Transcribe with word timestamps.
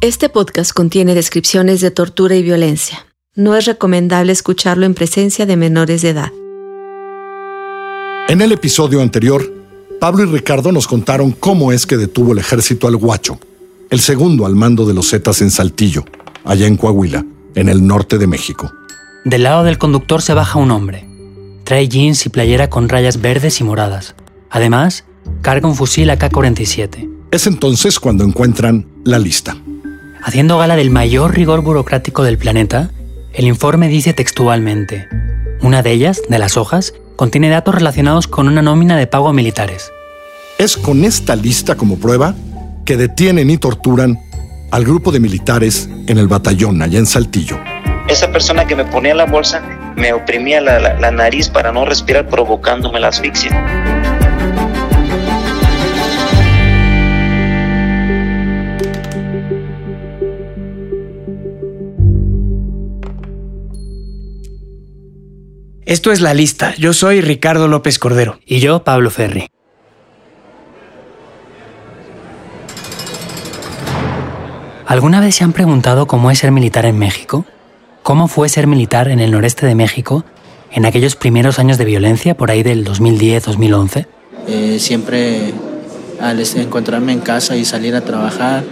Este 0.00 0.28
podcast 0.28 0.72
contiene 0.72 1.16
descripciones 1.16 1.80
de 1.80 1.90
tortura 1.90 2.36
y 2.36 2.42
violencia. 2.44 3.04
No 3.34 3.56
es 3.56 3.64
recomendable 3.64 4.30
escucharlo 4.30 4.86
en 4.86 4.94
presencia 4.94 5.44
de 5.44 5.56
menores 5.56 6.02
de 6.02 6.10
edad. 6.10 6.30
En 8.28 8.40
el 8.40 8.52
episodio 8.52 9.02
anterior, 9.02 9.52
Pablo 9.98 10.22
y 10.22 10.26
Ricardo 10.26 10.70
nos 10.70 10.86
contaron 10.86 11.32
cómo 11.32 11.72
es 11.72 11.84
que 11.84 11.96
detuvo 11.96 12.30
el 12.30 12.38
ejército 12.38 12.86
al 12.86 12.94
Guacho, 12.94 13.40
el 13.90 13.98
segundo 13.98 14.46
al 14.46 14.54
mando 14.54 14.86
de 14.86 14.94
los 14.94 15.10
Zetas 15.10 15.42
en 15.42 15.50
Saltillo, 15.50 16.04
allá 16.44 16.68
en 16.68 16.76
Coahuila, 16.76 17.26
en 17.56 17.68
el 17.68 17.84
norte 17.84 18.18
de 18.18 18.28
México. 18.28 18.70
Del 19.24 19.42
lado 19.42 19.64
del 19.64 19.78
conductor 19.78 20.22
se 20.22 20.32
baja 20.32 20.60
un 20.60 20.70
hombre. 20.70 21.08
Trae 21.64 21.88
jeans 21.88 22.24
y 22.24 22.28
playera 22.28 22.70
con 22.70 22.88
rayas 22.88 23.20
verdes 23.20 23.60
y 23.60 23.64
moradas. 23.64 24.14
Además, 24.48 25.06
carga 25.42 25.66
un 25.66 25.74
fusil 25.74 26.08
AK-47. 26.08 27.10
Es 27.32 27.48
entonces 27.48 27.98
cuando 27.98 28.22
encuentran 28.22 28.86
la 29.02 29.18
lista. 29.18 29.56
Haciendo 30.22 30.58
gala 30.58 30.76
del 30.76 30.90
mayor 30.90 31.34
rigor 31.34 31.62
burocrático 31.62 32.22
del 32.22 32.38
planeta, 32.38 32.90
el 33.32 33.46
informe 33.46 33.88
dice 33.88 34.12
textualmente, 34.12 35.08
una 35.62 35.82
de 35.82 35.92
ellas, 35.92 36.20
de 36.28 36.38
las 36.38 36.56
hojas, 36.56 36.94
contiene 37.16 37.48
datos 37.48 37.74
relacionados 37.74 38.26
con 38.28 38.48
una 38.48 38.62
nómina 38.62 38.96
de 38.96 39.06
pago 39.06 39.28
a 39.28 39.32
militares. 39.32 39.90
Es 40.58 40.76
con 40.76 41.04
esta 41.04 41.36
lista 41.36 41.76
como 41.76 41.98
prueba 41.98 42.34
que 42.84 42.96
detienen 42.96 43.50
y 43.50 43.58
torturan 43.58 44.18
al 44.70 44.84
grupo 44.84 45.12
de 45.12 45.20
militares 45.20 45.88
en 46.06 46.18
el 46.18 46.28
batallón 46.28 46.82
allá 46.82 46.98
en 46.98 47.06
Saltillo. 47.06 47.58
Esa 48.08 48.30
persona 48.32 48.66
que 48.66 48.74
me 48.76 48.84
ponía 48.84 49.14
la 49.14 49.26
bolsa 49.26 49.62
me 49.96 50.12
oprimía 50.12 50.60
la, 50.60 50.78
la- 50.78 50.94
la 50.98 51.10
nariz 51.10 51.48
para 51.48 51.72
no 51.72 51.84
respirar 51.84 52.28
provocándome 52.28 53.00
la 53.00 53.08
asfixia. 53.08 53.50
Esto 65.88 66.12
es 66.12 66.20
La 66.20 66.34
Lista. 66.34 66.74
Yo 66.76 66.92
soy 66.92 67.22
Ricardo 67.22 67.66
López 67.66 67.98
Cordero. 67.98 68.40
Y 68.44 68.60
yo, 68.60 68.84
Pablo 68.84 69.08
Ferri. 69.08 69.46
¿Alguna 74.84 75.22
vez 75.22 75.36
se 75.36 75.44
han 75.44 75.54
preguntado 75.54 76.06
cómo 76.06 76.30
es 76.30 76.40
ser 76.40 76.52
militar 76.52 76.84
en 76.84 76.98
México? 76.98 77.46
¿Cómo 78.02 78.28
fue 78.28 78.50
ser 78.50 78.66
militar 78.66 79.08
en 79.08 79.18
el 79.18 79.30
noreste 79.30 79.64
de 79.64 79.74
México 79.74 80.26
en 80.72 80.84
aquellos 80.84 81.16
primeros 81.16 81.58
años 81.58 81.78
de 81.78 81.86
violencia, 81.86 82.36
por 82.36 82.50
ahí 82.50 82.62
del 82.62 82.84
2010-2011? 82.84 84.06
Eh, 84.46 84.76
siempre 84.80 85.54
al 86.20 86.38
encontrarme 86.38 87.12
en 87.12 87.20
casa 87.20 87.56
y 87.56 87.64
salir 87.64 87.96
a 87.96 88.02
trabajar, 88.02 88.62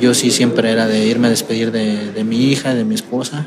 yo 0.00 0.14
sí 0.14 0.30
siempre 0.30 0.72
era 0.72 0.86
de 0.86 1.04
irme 1.04 1.26
a 1.26 1.30
despedir 1.30 1.70
de, 1.70 2.12
de 2.12 2.24
mi 2.24 2.50
hija, 2.50 2.74
de 2.74 2.86
mi 2.86 2.94
esposa, 2.94 3.44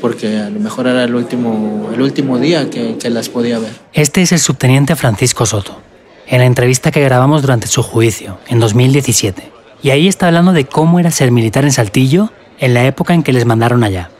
porque 0.00 0.38
a 0.38 0.50
lo 0.50 0.60
mejor 0.60 0.86
era 0.86 1.04
el 1.04 1.14
último, 1.14 1.90
el 1.92 2.00
último 2.00 2.38
día 2.38 2.70
que, 2.70 2.96
que 2.98 3.10
las 3.10 3.28
podía 3.28 3.58
ver. 3.58 3.72
Este 3.92 4.22
es 4.22 4.32
el 4.32 4.38
subteniente 4.38 4.96
Francisco 4.96 5.46
Soto, 5.46 5.80
en 6.26 6.38
la 6.38 6.46
entrevista 6.46 6.90
que 6.90 7.02
grabamos 7.02 7.42
durante 7.42 7.66
su 7.66 7.82
juicio, 7.82 8.38
en 8.48 8.60
2017. 8.60 9.52
Y 9.82 9.90
ahí 9.90 10.08
está 10.08 10.26
hablando 10.26 10.52
de 10.52 10.64
cómo 10.64 10.98
era 10.98 11.10
ser 11.10 11.30
militar 11.30 11.64
en 11.64 11.72
Saltillo 11.72 12.32
en 12.58 12.74
la 12.74 12.84
época 12.84 13.14
en 13.14 13.22
que 13.22 13.32
les 13.32 13.44
mandaron 13.44 13.84
allá. 13.84 14.10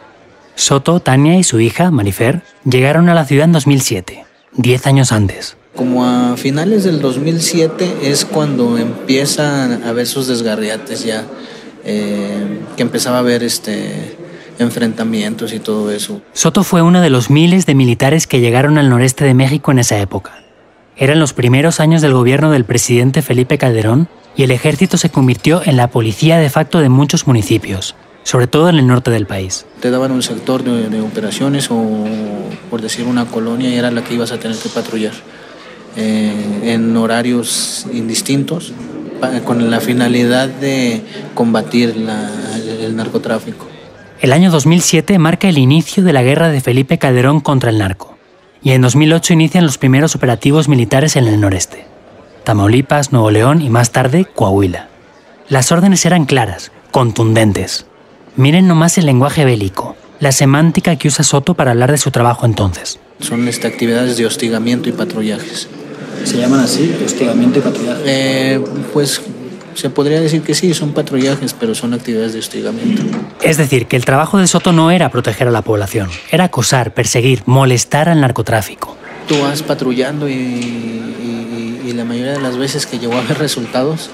Soto, 0.54 1.00
Tania 1.00 1.38
y 1.38 1.44
su 1.44 1.60
hija, 1.60 1.90
Marifer, 1.90 2.42
llegaron 2.64 3.08
a 3.08 3.14
la 3.14 3.24
ciudad 3.24 3.44
en 3.44 3.52
2007, 3.52 4.24
10 4.54 4.86
años 4.86 5.12
antes. 5.12 5.56
Como 5.76 6.04
a 6.04 6.36
finales 6.36 6.82
del 6.84 7.00
2007 7.00 7.98
es 8.02 8.24
cuando 8.24 8.76
empiezan 8.78 9.84
a 9.84 9.92
ver 9.92 10.06
sus 10.06 10.26
desgarriates 10.26 11.04
ya, 11.04 11.24
eh, 11.84 12.60
que 12.76 12.82
empezaba 12.82 13.16
a 13.16 13.20
haber 13.20 13.44
este, 13.44 14.17
enfrentamientos 14.58 15.52
y 15.52 15.60
todo 15.60 15.90
eso. 15.90 16.20
Soto 16.32 16.64
fue 16.64 16.82
uno 16.82 17.00
de 17.00 17.10
los 17.10 17.30
miles 17.30 17.66
de 17.66 17.74
militares 17.74 18.26
que 18.26 18.40
llegaron 18.40 18.78
al 18.78 18.88
noreste 18.90 19.24
de 19.24 19.34
México 19.34 19.70
en 19.72 19.78
esa 19.78 19.98
época. 20.00 20.42
Eran 20.96 21.20
los 21.20 21.32
primeros 21.32 21.78
años 21.80 22.02
del 22.02 22.12
gobierno 22.12 22.50
del 22.50 22.64
presidente 22.64 23.22
Felipe 23.22 23.56
Calderón 23.58 24.08
y 24.36 24.42
el 24.42 24.50
ejército 24.50 24.96
se 24.98 25.10
convirtió 25.10 25.62
en 25.64 25.76
la 25.76 25.88
policía 25.90 26.38
de 26.38 26.50
facto 26.50 26.80
de 26.80 26.88
muchos 26.88 27.26
municipios, 27.26 27.94
sobre 28.24 28.46
todo 28.48 28.68
en 28.68 28.76
el 28.76 28.86
norte 28.86 29.10
del 29.10 29.26
país. 29.26 29.64
Te 29.80 29.90
daban 29.90 30.10
un 30.12 30.22
sector 30.22 30.62
de, 30.64 30.88
de 30.88 31.00
operaciones 31.00 31.70
o, 31.70 32.04
por 32.70 32.82
decir, 32.82 33.04
una 33.06 33.26
colonia 33.26 33.68
y 33.70 33.74
era 33.76 33.90
la 33.92 34.02
que 34.02 34.14
ibas 34.14 34.32
a 34.32 34.38
tener 34.38 34.56
que 34.56 34.68
patrullar 34.68 35.12
eh, 35.96 36.32
en 36.74 36.96
horarios 36.96 37.86
indistintos 37.92 38.72
con 39.44 39.68
la 39.70 39.80
finalidad 39.80 40.48
de 40.48 41.02
combatir 41.34 41.96
la- 41.96 42.30
el 42.80 42.94
narcotráfico. 42.94 43.66
El 44.20 44.32
año 44.32 44.50
2007 44.50 45.16
marca 45.20 45.48
el 45.48 45.58
inicio 45.58 46.02
de 46.02 46.12
la 46.12 46.24
guerra 46.24 46.48
de 46.48 46.60
Felipe 46.60 46.98
Calderón 46.98 47.40
contra 47.40 47.70
el 47.70 47.78
narco, 47.78 48.16
y 48.64 48.72
en 48.72 48.82
2008 48.82 49.32
inician 49.34 49.64
los 49.64 49.78
primeros 49.78 50.16
operativos 50.16 50.68
militares 50.68 51.14
en 51.14 51.28
el 51.28 51.40
noreste. 51.40 51.86
Tamaulipas, 52.42 53.12
Nuevo 53.12 53.30
León 53.30 53.62
y 53.62 53.70
más 53.70 53.92
tarde 53.92 54.24
Coahuila. 54.24 54.88
Las 55.48 55.70
órdenes 55.70 56.04
eran 56.04 56.24
claras, 56.24 56.72
contundentes. 56.90 57.86
Miren 58.34 58.66
nomás 58.66 58.98
el 58.98 59.06
lenguaje 59.06 59.44
bélico, 59.44 59.94
la 60.18 60.32
semántica 60.32 60.96
que 60.96 61.06
usa 61.06 61.22
Soto 61.22 61.54
para 61.54 61.70
hablar 61.70 61.92
de 61.92 61.98
su 61.98 62.10
trabajo 62.10 62.44
entonces. 62.44 62.98
Son 63.20 63.46
este, 63.46 63.68
actividades 63.68 64.16
de 64.16 64.26
hostigamiento 64.26 64.88
y 64.88 64.92
patrullajes. 64.92 65.68
¿Se 66.24 66.38
llaman 66.38 66.58
así? 66.58 66.92
Hostigamiento 67.04 67.60
y 67.60 67.62
patrullaje. 67.62 68.02
Eh, 68.04 68.60
pues 68.92 69.22
se 69.78 69.90
podría 69.90 70.20
decir 70.20 70.42
que 70.42 70.54
sí, 70.54 70.74
son 70.74 70.92
patrullajes, 70.92 71.54
pero 71.54 71.74
son 71.74 71.94
actividades 71.94 72.32
de 72.32 72.40
hostigamiento. 72.40 73.02
Es 73.42 73.56
decir, 73.56 73.86
que 73.86 73.96
el 73.96 74.04
trabajo 74.04 74.38
de 74.38 74.46
Soto 74.46 74.72
no 74.72 74.90
era 74.90 75.08
proteger 75.10 75.46
a 75.48 75.50
la 75.50 75.62
población, 75.62 76.08
era 76.30 76.44
acosar, 76.44 76.92
perseguir, 76.94 77.42
molestar 77.46 78.08
al 78.08 78.20
narcotráfico. 78.20 78.96
Tú 79.28 79.40
vas 79.40 79.62
patrullando 79.62 80.28
y, 80.28 80.32
y- 80.32 81.80
y 81.86 81.92
la 81.92 82.04
mayoría 82.04 82.32
de 82.32 82.40
las 82.40 82.56
veces 82.58 82.86
que 82.86 82.98
llegó 82.98 83.14
a 83.14 83.20
haber 83.20 83.38
resultados 83.38 84.10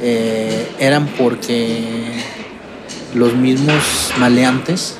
eh, 0.00 0.66
eran 0.78 1.06
porque 1.06 1.84
los 3.14 3.34
mismos 3.34 4.12
maleantes 4.18 4.96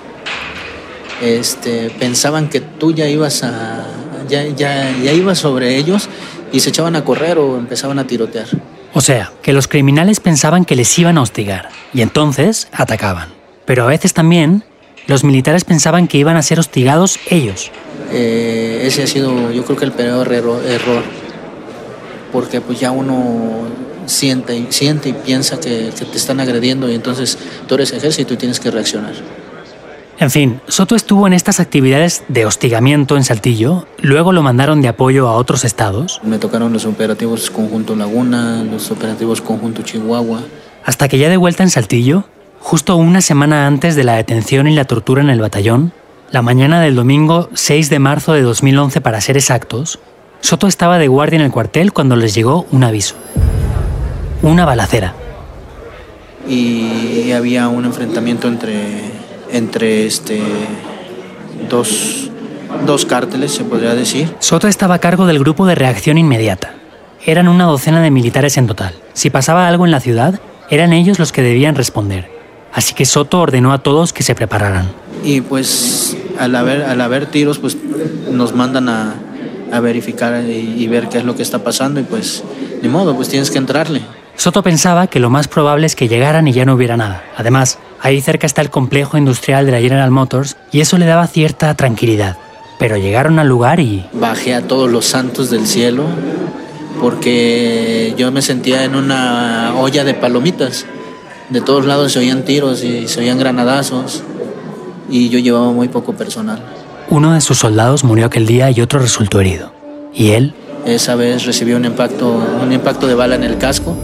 este, 1.22 1.91
pensaban 1.98 2.48
que 2.48 2.60
tú 2.60 2.92
ya 2.94 3.08
ibas 3.08 3.42
a 3.42 3.84
ya, 4.28 4.44
ya, 4.47 4.91
ya 5.03 5.12
ibas 5.12 5.38
sobre 5.38 5.76
ellos 5.76 6.08
y 6.53 6.60
se 6.60 6.69
echaban 6.70 6.97
a 6.97 7.04
correr 7.04 7.38
o 7.38 7.58
empezaban 7.58 7.98
a 7.98 8.06
tirotear. 8.06 8.47
O 8.94 9.00
sea, 9.00 9.32
que 9.43 9.53
los 9.53 9.69
criminales 9.69 10.21
pensaban 10.21 10.65
que 10.65 10.75
les 10.75 10.99
iban 10.99 11.19
a 11.19 11.22
hostigar 11.22 11.69
y 11.93 12.03
entonces 12.03 12.69
atacaban. 12.72 13.28
Pero 13.65 13.84
a 13.84 13.87
veces 13.87 14.15
también 14.15 14.65
los 15.06 15.25
militares 15.25 15.65
pensaban 15.65 16.09
que 16.09 16.19
iban 16.19 16.37
a 16.37 16.43
ser 16.43 16.59
hostigados 16.59 17.19
ellos. 17.31 17.71
Eh, 18.12 18.82
ese 18.84 19.03
ha 19.03 19.06
sido 19.06 19.53
yo 19.53 19.65
creo 19.65 19.76
que 19.76 19.84
el 19.84 19.93
peor 19.93 20.32
error, 20.32 20.65
error 20.65 21.03
porque 22.32 22.60
pues 22.60 22.81
ya 22.81 22.91
uno 22.91 23.66
siente, 24.06 24.66
siente 24.71 25.10
y 25.10 25.12
piensa 25.12 25.60
que, 25.60 25.91
que 25.97 26.05
te 26.05 26.16
están 26.16 26.41
agrediendo 26.41 26.91
y 26.91 26.94
entonces 26.94 27.38
tú 27.66 27.75
eres 27.75 27.93
ejército 27.93 28.34
y 28.34 28.37
tienes 28.37 28.60
que 28.60 28.70
reaccionar. 28.70 29.15
En 30.21 30.31
fin, 30.33 30.61
Soto 30.67 30.97
estuvo 30.97 31.29
en 31.29 31.33
estas 31.33 31.61
actividades 31.61 32.25
de 32.27 32.45
hostigamiento 32.45 33.17
en 33.17 33.23
Saltillo, 33.23 33.87
luego 34.01 34.33
lo 34.33 34.43
mandaron 34.43 34.83
de 34.83 34.89
apoyo 34.89 35.29
a 35.29 35.34
otros 35.34 35.65
estados, 35.65 36.21
Me 36.25 36.39
tocaron 36.39 36.73
los 36.73 36.87
operativos 36.87 37.51
Conjunto 37.51 37.95
Laguna, 37.95 38.65
los 38.65 38.91
operativos 38.91 39.41
Conjunto 39.41 39.83
Chihuahua. 39.83 40.41
hasta 40.84 41.06
que 41.09 41.19
ya 41.19 41.29
de 41.29 41.37
vuelta 41.37 41.62
en 41.62 41.71
Saltillo, 41.71 42.25
justo 42.59 42.97
una 42.97 43.21
semana 43.21 43.69
antes 43.69 43.95
de 43.95 44.03
la 44.03 44.17
detención 44.17 44.67
y 44.67 44.75
la 44.75 44.87
tortura 44.87 45.23
en 45.23 45.31
el 45.31 45.41
batallón, 45.41 45.93
la 46.33 46.43
mañana 46.43 46.81
del 46.81 46.97
domingo 46.97 47.49
6 47.55 47.89
de 47.89 47.99
marzo 48.00 48.33
de 48.33 48.43
2011 48.43 49.00
para 49.00 49.21
ser 49.21 49.37
exactos, 49.37 50.00
Soto 50.41 50.67
estaba 50.67 50.99
de 50.99 51.09
guardia 51.09 51.39
en 51.39 51.45
el 51.45 51.53
cuartel 51.53 51.93
cuando 51.93 52.17
les 52.17 52.35
llegó 52.35 52.67
un 52.73 52.83
aviso. 52.83 53.15
Una 54.43 54.64
balacera. 54.64 55.14
y 56.49 57.31
había 57.32 57.69
un 57.69 57.85
enfrentamiento 57.85 58.49
entre, 58.49 59.18
entre 59.53 60.06
este, 60.06 60.41
dos, 61.69 62.31
dos 62.87 63.05
cárteles, 63.06 63.53
se 63.53 63.65
podría 63.65 63.95
decir. 63.95 64.35
Soto 64.39 64.69
estaba 64.69 64.95
a 64.95 64.99
cargo 64.99 65.27
del 65.27 65.39
grupo 65.39 65.67
de 65.67 65.75
reacción 65.75 66.19
inmediata. 66.19 66.75
Eran 67.25 67.49
una 67.49 67.65
docena 67.65 68.00
de 68.00 68.11
militares 68.11 68.56
en 68.56 68.67
total. 68.67 68.95
Si 69.12 69.31
pasaba 69.31 69.69
algo 69.69 69.85
en 69.85 69.91
la 69.91 70.00
ciudad, 70.00 70.41
eran 70.71 70.93
ellos 70.93 71.19
los 71.19 71.33
que 71.33 71.43
debían 71.43 71.75
responder. 71.75 72.31
Así 72.73 72.95
que 72.95 73.05
Soto 73.06 73.41
ordenó 73.41 73.73
a 73.73 73.79
todos 73.79 74.12
que 74.12 74.23
se 74.23 74.35
prepararan. 74.35 74.91
Y 75.25 75.41
pues 75.41 76.17
al 76.39 76.55
haber, 76.55 76.83
al 76.85 77.00
haber 77.00 77.27
tiros, 77.27 77.59
pues 77.59 77.77
nos 78.31 78.55
mandan 78.55 78.89
a, 78.89 79.15
a 79.73 79.81
verificar 79.81 80.45
y, 80.45 80.75
y 80.79 80.87
ver 80.87 81.09
qué 81.09 81.19
es 81.19 81.25
lo 81.25 81.35
que 81.35 81.43
está 81.43 81.65
pasando 81.65 81.99
y 82.00 82.05
pues 82.05 82.45
ni 82.83 82.89
modo, 82.89 83.17
pues 83.17 83.29
tienes 83.29 83.50
que 83.50 83.59
entrarle. 83.59 84.03
Soto 84.37 84.62
pensaba 84.62 85.09
que 85.09 85.19
lo 85.19 85.31
más 85.31 85.49
probable 85.49 85.87
es 85.87 85.97
que 85.97 86.06
llegaran 86.06 86.47
y 86.47 86.53
ya 86.53 86.65
no 86.65 86.75
hubiera 86.75 86.97
nada. 86.97 87.25
Además, 87.37 87.79
ahí 88.00 88.21
cerca 88.21 88.47
está 88.47 88.62
el 88.62 88.71
complejo 88.71 89.19
industrial 89.19 89.67
de 89.67 89.73
la 89.73 89.81
General 89.81 90.11
Motors 90.11 90.56
y 90.73 90.81
eso 90.81 90.99
le 90.99 91.06
daba 91.06 91.27
cierta 91.27 91.75
tranquilidad. 91.75 92.37
Pero 92.79 92.97
llegaron 92.97 93.39
al 93.39 93.49
lugar 93.49 93.81
y 93.81 94.06
Bajé 94.12 94.55
a 94.55 94.62
todos 94.62 94.91
los 94.91 95.05
santos 95.06 95.50
del 95.50 95.67
cielo 95.67 96.05
porque 97.00 98.15
yo 98.17 98.31
me 98.33 98.43
sentía 98.43 98.85
en 98.85 98.95
una 98.95 99.75
olla 99.77 100.05
de 100.05 100.15
palomitas. 100.15 100.87
de 101.50 101.61
todos 101.61 101.87
lados 101.87 102.12
se 102.12 102.19
oían 102.19 102.45
tiros 102.45 102.85
y 102.85 103.09
se 103.09 103.21
oían 103.21 103.39
granadazos 103.39 104.23
y 105.09 105.29
yo 105.31 105.39
llevaba 105.39 105.73
muy 105.73 105.89
poco 105.89 106.12
personal. 106.12 106.62
Uno 107.09 107.33
de 107.33 107.41
sus 107.41 107.59
soldados 107.59 108.05
murió 108.05 108.27
aquel 108.27 108.47
día 108.47 108.71
y 108.71 108.81
otro 108.83 108.99
resultó 109.00 109.41
herido. 109.41 109.73
¿Y 110.12 110.31
él? 110.33 110.55
Esa 110.85 111.15
vez 111.15 111.47
recibió 111.47 111.77
un 111.77 111.85
impacto, 111.85 112.43
un 112.62 112.73
impacto 112.73 113.06
de 113.06 113.15
bala 113.15 113.35
en 113.35 113.45
el 113.45 113.56
casco. 113.59 113.97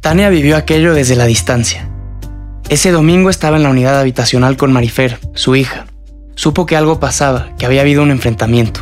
Tania 0.00 0.30
vivió 0.30 0.56
aquello 0.56 0.94
desde 0.94 1.16
la 1.16 1.26
distancia. 1.26 1.88
Ese 2.68 2.90
domingo 2.90 3.30
estaba 3.30 3.56
en 3.56 3.64
la 3.64 3.68
unidad 3.70 3.98
habitacional 4.00 4.56
con 4.56 4.72
Marifer, 4.72 5.18
su 5.34 5.56
hija. 5.56 5.86
Supo 6.36 6.64
que 6.66 6.76
algo 6.76 7.00
pasaba, 7.00 7.54
que 7.58 7.66
había 7.66 7.82
habido 7.82 8.02
un 8.02 8.10
enfrentamiento. 8.10 8.80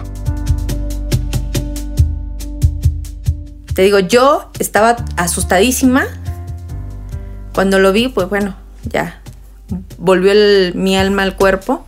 Te 3.75 3.82
digo, 3.82 3.99
yo 3.99 4.50
estaba 4.59 4.97
asustadísima. 5.17 6.05
Cuando 7.55 7.79
lo 7.79 7.93
vi, 7.93 8.09
pues 8.09 8.29
bueno, 8.29 8.55
ya 8.85 9.20
volvió 9.99 10.31
el- 10.32 10.73
mi 10.76 10.97
alma 10.97 11.23
al 11.23 11.35
cuerpo. 11.35 11.85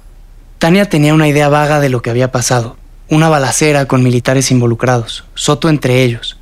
Tania 0.59 0.89
tenía 0.89 1.15
una 1.15 1.29
idea 1.29 1.49
vaga 1.49 1.81
de 1.81 1.89
lo 1.89 2.03
que 2.03 2.11
había 2.11 2.33
pasado. 2.33 2.77
Una 3.09 3.29
balacera 3.29 3.87
con 3.87 4.03
militares 4.03 4.51
involucrados, 4.51 5.25
Soto 5.35 5.69
entre 5.69 6.03
ellos. 6.03 6.39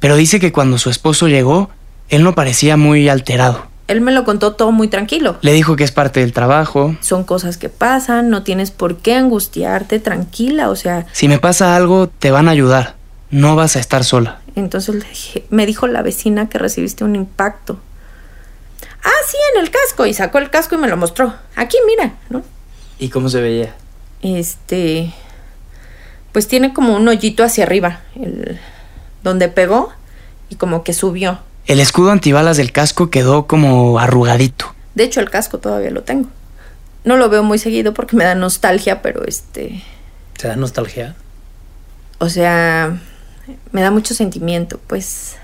Pero 0.00 0.16
dice 0.16 0.40
que 0.40 0.52
cuando 0.52 0.78
su 0.78 0.90
esposo 0.90 1.28
llegó, 1.28 1.70
él 2.10 2.22
no 2.22 2.34
parecía 2.34 2.76
muy 2.76 3.08
alterado. 3.08 3.66
Él 3.88 4.00
me 4.00 4.12
lo 4.12 4.24
contó 4.24 4.52
todo 4.54 4.70
muy 4.70 4.86
tranquilo. 4.86 5.38
Le 5.40 5.52
dijo 5.52 5.74
que 5.74 5.82
es 5.82 5.90
parte 5.90 6.20
del 6.20 6.32
trabajo. 6.32 6.94
Son 7.00 7.24
cosas 7.24 7.56
que 7.56 7.68
pasan, 7.68 8.30
no 8.30 8.44
tienes 8.44 8.70
por 8.70 8.98
qué 8.98 9.14
angustiarte, 9.16 9.98
tranquila, 9.98 10.70
o 10.70 10.76
sea, 10.76 11.06
Si 11.12 11.26
me 11.26 11.38
pasa 11.40 11.74
algo, 11.74 12.08
te 12.08 12.30
van 12.30 12.46
a 12.46 12.52
ayudar. 12.52 12.94
No 13.30 13.56
vas 13.56 13.74
a 13.76 13.80
estar 13.80 14.04
sola. 14.04 14.40
entonces 14.56 14.94
le 14.94 15.04
dije- 15.08 15.44
me 15.50 15.64
dijo 15.66 15.86
la 15.86 16.02
vecina 16.02 16.48
que 16.48 16.58
recibiste 16.58 17.02
un 17.04 17.16
impacto. 17.16 17.80
Ah, 19.02 19.10
sí, 19.28 19.36
en 19.54 19.62
el 19.64 19.70
casco, 19.70 20.04
y 20.06 20.12
sacó 20.14 20.38
el 20.38 20.50
casco 20.50 20.74
y 20.74 20.78
me 20.78 20.88
lo 20.88 20.96
mostró. 20.96 21.32
Aquí, 21.56 21.76
mira, 21.86 22.12
¿no? 22.28 22.42
¿Y 22.98 23.08
cómo 23.08 23.28
se 23.28 23.40
veía? 23.40 23.74
Este, 24.22 25.12
pues 26.32 26.46
tiene 26.48 26.72
como 26.74 26.94
un 26.96 27.08
hoyito 27.08 27.42
hacia 27.42 27.64
arriba, 27.64 28.00
el, 28.14 28.58
donde 29.24 29.48
pegó 29.48 29.92
y 30.48 30.56
como 30.56 30.84
que 30.84 30.92
subió. 30.92 31.38
El 31.66 31.80
escudo 31.80 32.10
antibalas 32.10 32.56
del 32.56 32.72
casco 32.72 33.10
quedó 33.10 33.46
como 33.46 33.98
arrugadito. 33.98 34.74
De 34.94 35.04
hecho, 35.04 35.20
el 35.20 35.30
casco 35.30 35.58
todavía 35.58 35.90
lo 35.90 36.02
tengo. 36.02 36.28
No 37.04 37.16
lo 37.16 37.28
veo 37.28 37.42
muy 37.42 37.58
seguido 37.58 37.94
porque 37.94 38.16
me 38.16 38.24
da 38.24 38.34
nostalgia, 38.34 39.02
pero 39.02 39.24
este, 39.24 39.82
¿Te 40.36 40.48
da 40.48 40.56
nostalgia? 40.56 41.14
o 42.18 42.28
sea, 42.28 42.98
me 43.72 43.80
da 43.80 43.90
mucho 43.90 44.14
sentimiento, 44.14 44.78
pues. 44.86 45.36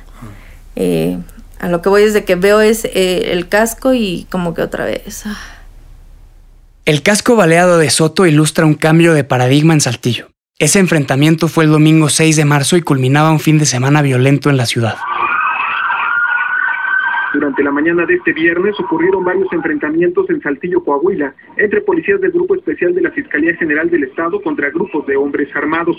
Eh, 0.74 1.18
a 1.58 1.68
lo 1.68 1.80
que 1.80 1.88
voy 1.88 2.02
desde 2.04 2.24
que 2.24 2.34
veo 2.34 2.60
es 2.60 2.84
eh, 2.84 3.32
el 3.32 3.48
casco 3.48 3.94
y 3.94 4.26
como 4.30 4.52
que 4.52 4.60
otra 4.62 4.84
vez. 4.84 5.22
ah. 5.24 5.38
El 6.84 7.02
casco 7.02 7.34
baleado 7.34 7.78
de 7.78 7.88
Soto 7.90 8.26
ilustra 8.26 8.66
un 8.66 8.74
cambio 8.74 9.14
de 9.14 9.24
paradigma 9.24 9.72
en 9.72 9.80
Saltillo. 9.80 10.28
Ese 10.58 10.78
enfrentamiento 10.78 11.48
fue 11.48 11.64
el 11.64 11.70
domingo 11.70 12.08
6 12.10 12.36
de 12.36 12.44
marzo 12.44 12.76
y 12.76 12.82
culminaba 12.82 13.30
un 13.30 13.40
fin 13.40 13.58
de 13.58 13.66
semana 13.66 14.02
violento 14.02 14.50
en 14.50 14.56
la 14.56 14.66
ciudad. 14.66 14.96
Durante 17.36 17.62
la 17.62 17.70
mañana 17.70 18.06
de 18.06 18.14
este 18.14 18.32
viernes 18.32 18.74
ocurrieron 18.80 19.22
varios 19.22 19.52
enfrentamientos 19.52 20.24
en 20.30 20.40
Saltillo, 20.40 20.82
Coahuila, 20.82 21.34
entre 21.58 21.82
policías 21.82 22.18
del 22.18 22.30
Grupo 22.30 22.54
Especial 22.54 22.94
de 22.94 23.02
la 23.02 23.10
Fiscalía 23.10 23.54
General 23.56 23.90
del 23.90 24.04
Estado 24.04 24.40
contra 24.40 24.70
grupos 24.70 25.06
de 25.06 25.18
hombres 25.18 25.54
armados. 25.54 25.98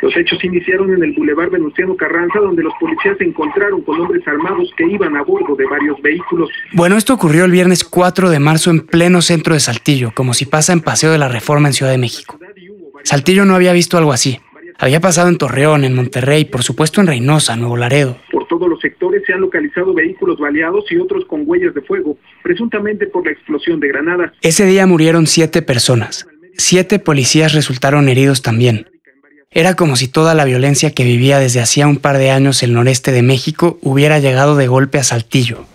Los 0.00 0.16
hechos 0.16 0.42
iniciaron 0.42 0.94
en 0.94 1.04
el 1.04 1.12
Boulevard 1.12 1.50
Venustiano 1.50 1.94
Carranza, 1.94 2.38
donde 2.38 2.62
los 2.62 2.72
policías 2.80 3.18
se 3.18 3.24
encontraron 3.24 3.82
con 3.82 4.00
hombres 4.00 4.26
armados 4.26 4.72
que 4.78 4.86
iban 4.86 5.14
a 5.14 5.22
bordo 5.22 5.54
de 5.56 5.66
varios 5.66 6.00
vehículos. 6.00 6.48
Bueno, 6.72 6.96
esto 6.96 7.12
ocurrió 7.12 7.44
el 7.44 7.50
viernes 7.50 7.84
4 7.84 8.30
de 8.30 8.38
marzo 8.38 8.70
en 8.70 8.80
pleno 8.80 9.20
centro 9.20 9.52
de 9.52 9.60
Saltillo, 9.60 10.10
como 10.14 10.32
si 10.32 10.46
pasa 10.46 10.72
en 10.72 10.80
Paseo 10.80 11.12
de 11.12 11.18
la 11.18 11.28
Reforma 11.28 11.68
en 11.68 11.74
Ciudad 11.74 11.92
de 11.92 11.98
México. 11.98 12.38
Saltillo 13.02 13.44
no 13.44 13.54
había 13.54 13.74
visto 13.74 13.98
algo 13.98 14.14
así. 14.14 14.40
Había 14.80 14.98
pasado 14.98 15.28
en 15.28 15.36
Torreón, 15.36 15.84
en 15.84 15.94
Monterrey, 15.94 16.46
por 16.46 16.62
supuesto 16.62 17.02
en 17.02 17.06
Reynosa, 17.06 17.54
Nuevo 17.54 17.76
Laredo. 17.76 18.16
Por 18.32 18.48
todos 18.48 18.66
los 18.66 18.80
sectores 18.80 19.22
se 19.26 19.34
han 19.34 19.42
localizado 19.42 19.92
vehículos 19.92 20.38
baleados 20.38 20.90
y 20.90 20.96
otros 20.96 21.26
con 21.26 21.42
huellas 21.44 21.74
de 21.74 21.82
fuego, 21.82 22.16
presuntamente 22.42 23.06
por 23.06 23.26
la 23.26 23.32
explosión 23.32 23.78
de 23.78 23.88
granadas. 23.88 24.32
Ese 24.40 24.64
día 24.64 24.86
murieron 24.86 25.26
siete 25.26 25.60
personas. 25.60 26.26
Siete 26.56 26.98
policías 26.98 27.52
resultaron 27.52 28.08
heridos 28.08 28.40
también. 28.40 28.88
Era 29.50 29.74
como 29.74 29.96
si 29.96 30.08
toda 30.08 30.34
la 30.34 30.46
violencia 30.46 30.92
que 30.92 31.04
vivía 31.04 31.38
desde 31.38 31.60
hacía 31.60 31.86
un 31.86 31.98
par 31.98 32.16
de 32.16 32.30
años 32.30 32.62
el 32.62 32.72
noreste 32.72 33.12
de 33.12 33.22
México 33.22 33.78
hubiera 33.82 34.18
llegado 34.18 34.56
de 34.56 34.66
golpe 34.66 34.96
a 34.96 35.04
Saltillo. 35.04 35.66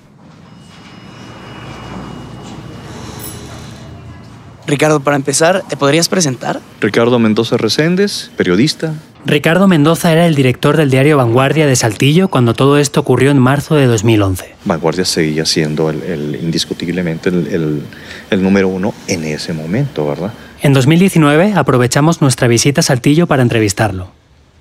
Ricardo, 4.67 4.99
para 4.99 5.15
empezar, 5.15 5.63
¿te 5.67 5.77
podrías 5.77 6.09
presentar? 6.09 6.59
Ricardo 6.81 7.19
Mendoza 7.19 7.57
Reséndez, 7.57 8.31
periodista. 8.35 8.93
Ricardo 9.25 9.67
Mendoza 9.67 10.11
era 10.11 10.25
el 10.27 10.35
director 10.35 10.77
del 10.77 10.89
diario 10.91 11.17
Vanguardia 11.17 11.65
de 11.65 11.75
Saltillo 11.75 12.27
cuando 12.27 12.53
todo 12.53 12.77
esto 12.77 12.99
ocurrió 12.99 13.31
en 13.31 13.39
marzo 13.39 13.75
de 13.75 13.85
2011. 13.87 14.55
Vanguardia 14.65 15.05
seguía 15.05 15.45
siendo 15.45 15.89
el, 15.89 16.01
el- 16.03 16.35
indiscutiblemente 16.43 17.29
el, 17.29 17.47
el- 17.47 17.81
el 18.29 18.43
número 18.43 18.67
uno 18.67 18.93
en 19.07 19.23
ese 19.23 19.53
momento, 19.53 20.07
¿verdad? 20.07 20.31
En 20.61 20.73
2019 20.73 21.53
aprovechamos 21.55 22.21
nuestra 22.21 22.47
visita 22.47 22.81
a 22.81 22.83
Saltillo 22.83 23.25
para 23.27 23.41
entrevistarlo. 23.43 24.09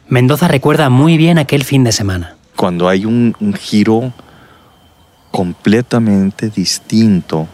Mendoza 0.09 0.49
recuerda 0.49 0.89
muy 0.91 1.17
bien 1.17 1.39
aquel 1.39 1.65
fin 1.65 1.85
de 1.85 1.93
semana. 1.93 2.37
Cuando 2.57 2.89
hay 2.89 3.05
un, 3.07 3.35
un 3.41 3.55
giro 3.55 4.13
completamente 5.31 6.49
distinto 6.51 7.49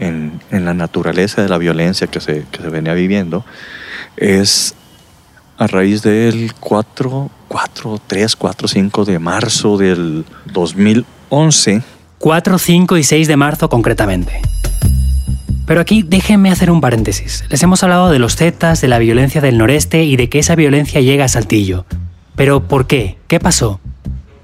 en, 0.00 0.40
en 0.50 0.64
la 0.64 0.74
naturaleza 0.74 1.42
de 1.42 1.48
la 1.48 1.58
violencia 1.58 2.08
que 2.08 2.20
se, 2.20 2.44
que 2.50 2.62
se 2.62 2.68
venía 2.68 2.94
viviendo, 2.94 3.44
es 4.16 4.74
a 5.58 5.66
raíz 5.66 6.02
del 6.02 6.52
4, 6.58 7.30
4, 7.48 8.00
3, 8.06 8.36
4, 8.36 8.68
5 8.68 9.04
de 9.04 9.18
marzo 9.18 9.76
del 9.76 10.24
2011. 10.52 11.82
4, 12.18 12.58
5 12.58 12.96
y 12.96 13.04
6 13.04 13.28
de 13.28 13.36
marzo 13.36 13.68
concretamente. 13.68 14.40
Pero 15.66 15.82
aquí 15.82 16.02
déjenme 16.02 16.50
hacer 16.50 16.70
un 16.70 16.80
paréntesis. 16.80 17.44
Les 17.50 17.62
hemos 17.62 17.82
hablado 17.84 18.10
de 18.10 18.18
los 18.18 18.36
Zetas, 18.36 18.80
de 18.80 18.88
la 18.88 18.98
violencia 18.98 19.40
del 19.40 19.58
noreste 19.58 20.02
y 20.02 20.16
de 20.16 20.28
que 20.28 20.38
esa 20.38 20.56
violencia 20.56 21.00
llega 21.00 21.26
a 21.26 21.28
Saltillo. 21.28 21.84
Pero 22.36 22.66
¿por 22.66 22.86
qué? 22.86 23.18
¿Qué 23.28 23.38
pasó? 23.38 23.80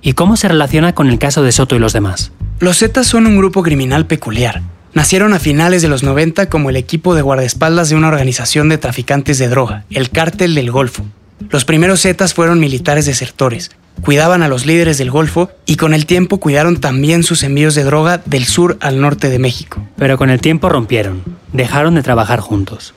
¿Y 0.03 0.13
cómo 0.13 0.37
se 0.37 0.49
relaciona 0.49 0.95
con 0.95 1.09
el 1.09 1.19
caso 1.19 1.43
de 1.43 1.51
Soto 1.51 1.75
y 1.75 1.79
los 1.79 1.95
demás? 1.95 2.31
Los 2.61 2.79
Zetas 2.79 3.07
son 3.07 3.27
un 3.27 3.39
grupo 3.39 3.63
criminal 3.63 4.07
peculiar. 4.07 4.63
Nacieron 4.97 5.35
a 5.35 5.38
finales 5.38 5.83
de 5.83 5.88
los 5.88 6.03
90 6.03 6.49
como 6.49 6.71
el 6.71 6.76
equipo 6.76 7.15
de 7.15 7.21
guardaespaldas 7.21 7.91
de 7.91 7.97
una 7.97 8.09
organización 8.09 8.71
de 8.71 8.79
traficantes 8.79 9.37
de 9.37 9.47
droga, 9.47 9.85
el 9.91 10.09
Cártel 10.09 10.55
del 10.55 10.71
Golfo. 10.71 11.05
Los 11.50 11.67
primeros 11.67 12.00
Zetas 12.00 12.33
fueron 12.33 12.61
militares 12.61 13.05
desertores, 13.05 13.73
cuidaban 14.00 14.43
a 14.43 14.49
los 14.49 14.65
líderes 14.65 14.97
del 14.97 15.11
Golfo 15.11 15.50
y 15.67 15.76
con 15.76 15.93
el 15.93 16.07
tiempo 16.07 16.41
cuidaron 16.41 16.81
también 16.81 17.25
sus 17.25 17.43
envíos 17.43 17.75
de 17.75 17.85
droga 17.85 18.23
del 18.25 18.47
sur 18.47 18.79
al 18.81 18.99
norte 18.99 19.29
de 19.29 19.38
México. 19.38 19.87
Pero 19.99 20.17
con 20.17 20.31
el 20.31 20.41
tiempo 20.41 20.71
rompieron, 20.71 21.23
dejaron 21.53 21.95
de 21.95 22.03
trabajar 22.03 22.41
juntos. 22.41 22.95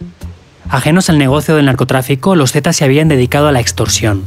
Ajenos 0.70 1.10
al 1.10 1.18
negocio 1.18 1.58
del 1.58 1.66
narcotráfico, 1.66 2.34
los 2.34 2.54
Zetas 2.54 2.78
se 2.78 2.86
habían 2.86 3.10
dedicado 3.10 3.50
a 3.50 3.52
la 3.52 3.60
extorsión. 3.60 4.24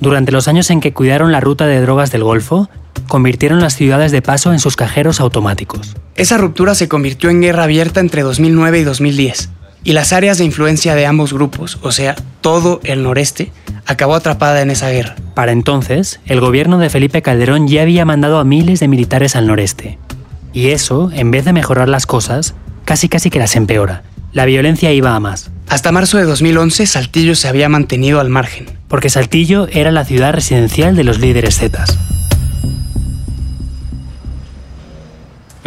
Durante 0.00 0.32
los 0.32 0.48
años 0.48 0.68
en 0.70 0.80
que 0.80 0.92
cuidaron 0.92 1.30
la 1.30 1.40
ruta 1.40 1.68
de 1.68 1.80
drogas 1.80 2.10
del 2.10 2.24
Golfo, 2.24 2.68
convirtieron 3.06 3.60
las 3.60 3.74
ciudades 3.74 4.12
de 4.12 4.22
paso 4.22 4.52
en 4.52 4.60
sus 4.60 4.76
cajeros 4.76 5.20
automáticos. 5.20 5.96
Esa 6.14 6.38
ruptura 6.38 6.74
se 6.74 6.88
convirtió 6.88 7.30
en 7.30 7.40
guerra 7.40 7.64
abierta 7.64 8.00
entre 8.00 8.22
2009 8.22 8.80
y 8.80 8.84
2010, 8.84 9.50
y 9.84 9.92
las 9.92 10.12
áreas 10.12 10.38
de 10.38 10.44
influencia 10.44 10.94
de 10.94 11.06
ambos 11.06 11.32
grupos, 11.32 11.78
o 11.82 11.92
sea, 11.92 12.16
todo 12.40 12.80
el 12.84 13.02
noreste, 13.02 13.52
acabó 13.86 14.14
atrapada 14.14 14.60
en 14.60 14.70
esa 14.70 14.90
guerra. 14.90 15.16
Para 15.34 15.52
entonces, 15.52 16.20
el 16.26 16.40
gobierno 16.40 16.78
de 16.78 16.90
Felipe 16.90 17.22
Calderón 17.22 17.68
ya 17.68 17.82
había 17.82 18.04
mandado 18.04 18.38
a 18.38 18.44
miles 18.44 18.80
de 18.80 18.88
militares 18.88 19.36
al 19.36 19.46
noreste. 19.46 19.98
Y 20.52 20.68
eso, 20.68 21.10
en 21.14 21.30
vez 21.30 21.44
de 21.44 21.52
mejorar 21.52 21.88
las 21.88 22.06
cosas, 22.06 22.54
casi 22.84 23.08
casi 23.08 23.30
que 23.30 23.38
las 23.38 23.56
empeora. 23.56 24.02
La 24.32 24.44
violencia 24.44 24.92
iba 24.92 25.14
a 25.14 25.20
más. 25.20 25.50
Hasta 25.68 25.92
marzo 25.92 26.18
de 26.18 26.24
2011, 26.24 26.86
Saltillo 26.86 27.34
se 27.34 27.48
había 27.48 27.68
mantenido 27.68 28.20
al 28.20 28.28
margen. 28.28 28.66
Porque 28.88 29.10
Saltillo 29.10 29.68
era 29.70 29.90
la 29.90 30.04
ciudad 30.04 30.32
residencial 30.32 30.96
de 30.96 31.04
los 31.04 31.18
líderes 31.18 31.58
zetas. 31.58 31.98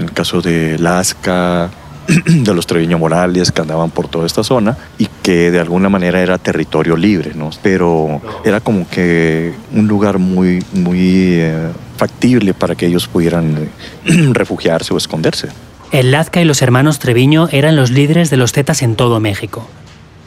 En 0.02 0.08
el 0.08 0.14
caso 0.14 0.42
de 0.42 0.80
Lasca, 0.80 1.70
de 2.26 2.54
los 2.56 2.66
Treviño 2.66 2.98
Morales 2.98 3.52
que 3.52 3.62
andaban 3.62 3.92
por 3.92 4.08
toda 4.08 4.26
esta 4.26 4.44
zona 4.44 4.76
y 4.98 5.08
que 5.22 5.52
de 5.52 5.60
alguna 5.60 5.90
manera 5.90 6.22
era 6.22 6.40
territorio 6.40 6.98
libre, 6.98 7.34
¿no? 7.36 7.52
Pero 7.62 8.20
era 8.44 8.62
como 8.62 8.90
que 8.90 9.54
un 9.72 9.88
lugar 9.88 10.18
muy, 10.18 10.66
muy 10.74 11.36
eh, 11.36 11.70
factible 11.98 12.56
para 12.56 12.74
que 12.74 12.88
ellos 12.88 13.08
pudieran 13.08 13.70
eh, 14.06 14.30
refugiarse 14.34 14.92
o 14.92 14.98
esconderse. 14.98 15.50
El 15.92 16.10
Lazca 16.10 16.42
y 16.42 16.46
los 16.46 16.64
hermanos 16.64 16.98
Treviño 16.98 17.48
eran 17.52 17.76
los 17.76 17.92
líderes 17.92 18.32
de 18.32 18.38
los 18.38 18.54
zetas 18.54 18.82
en 18.82 18.96
todo 18.96 19.20
México. 19.20 19.70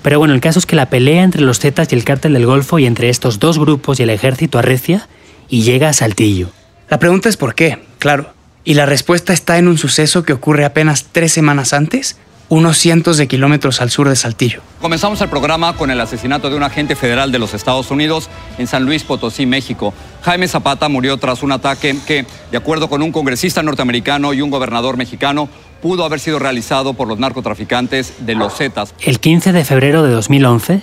Pero 0.02 0.20
bueno, 0.20 0.34
el 0.34 0.40
caso 0.40 0.60
es 0.60 0.66
que 0.66 0.76
la 0.76 0.88
pelea 0.88 1.24
entre 1.24 1.42
los 1.42 1.58
Zetas 1.58 1.90
y 1.90 1.96
el 1.96 2.04
cártel 2.04 2.34
del 2.34 2.46
Golfo 2.46 2.78
y 2.78 2.86
entre 2.86 3.08
estos 3.08 3.40
dos 3.40 3.58
grupos 3.58 3.98
y 3.98 4.04
el 4.04 4.10
ejército 4.10 4.60
arrecia 4.60 5.08
y 5.48 5.62
llega 5.62 5.88
a 5.88 5.94
Saltillo. 5.94 6.50
La 6.90 7.00
pregunta 7.00 7.28
es 7.28 7.36
por 7.36 7.56
qué, 7.56 7.82
claro. 7.98 8.34
Y 8.64 8.74
la 8.74 8.86
respuesta 8.86 9.34
está 9.34 9.58
en 9.58 9.68
un 9.68 9.76
suceso 9.76 10.22
que 10.22 10.32
ocurre 10.32 10.64
apenas 10.64 11.06
tres 11.12 11.32
semanas 11.32 11.74
antes, 11.74 12.16
unos 12.48 12.78
cientos 12.78 13.18
de 13.18 13.28
kilómetros 13.28 13.82
al 13.82 13.90
sur 13.90 14.08
de 14.08 14.16
Saltillo. 14.16 14.62
Comenzamos 14.80 15.20
el 15.20 15.28
programa 15.28 15.76
con 15.76 15.90
el 15.90 16.00
asesinato 16.00 16.48
de 16.48 16.56
un 16.56 16.62
agente 16.62 16.96
federal 16.96 17.30
de 17.30 17.38
los 17.38 17.52
Estados 17.52 17.90
Unidos 17.90 18.30
en 18.56 18.66
San 18.66 18.84
Luis 18.84 19.04
Potosí, 19.04 19.44
México. 19.44 19.92
Jaime 20.22 20.48
Zapata 20.48 20.88
murió 20.88 21.18
tras 21.18 21.42
un 21.42 21.52
ataque 21.52 21.94
que, 22.06 22.24
de 22.50 22.56
acuerdo 22.56 22.88
con 22.88 23.02
un 23.02 23.12
congresista 23.12 23.62
norteamericano 23.62 24.32
y 24.32 24.40
un 24.40 24.50
gobernador 24.50 24.96
mexicano, 24.96 25.48
pudo 25.82 26.04
haber 26.06 26.20
sido 26.20 26.38
realizado 26.38 26.94
por 26.94 27.06
los 27.06 27.18
narcotraficantes 27.18 28.14
de 28.20 28.34
los 28.34 28.54
Zetas. 28.54 28.94
El 29.00 29.20
15 29.20 29.52
de 29.52 29.64
febrero 29.64 30.02
de 30.02 30.12
2011, 30.12 30.82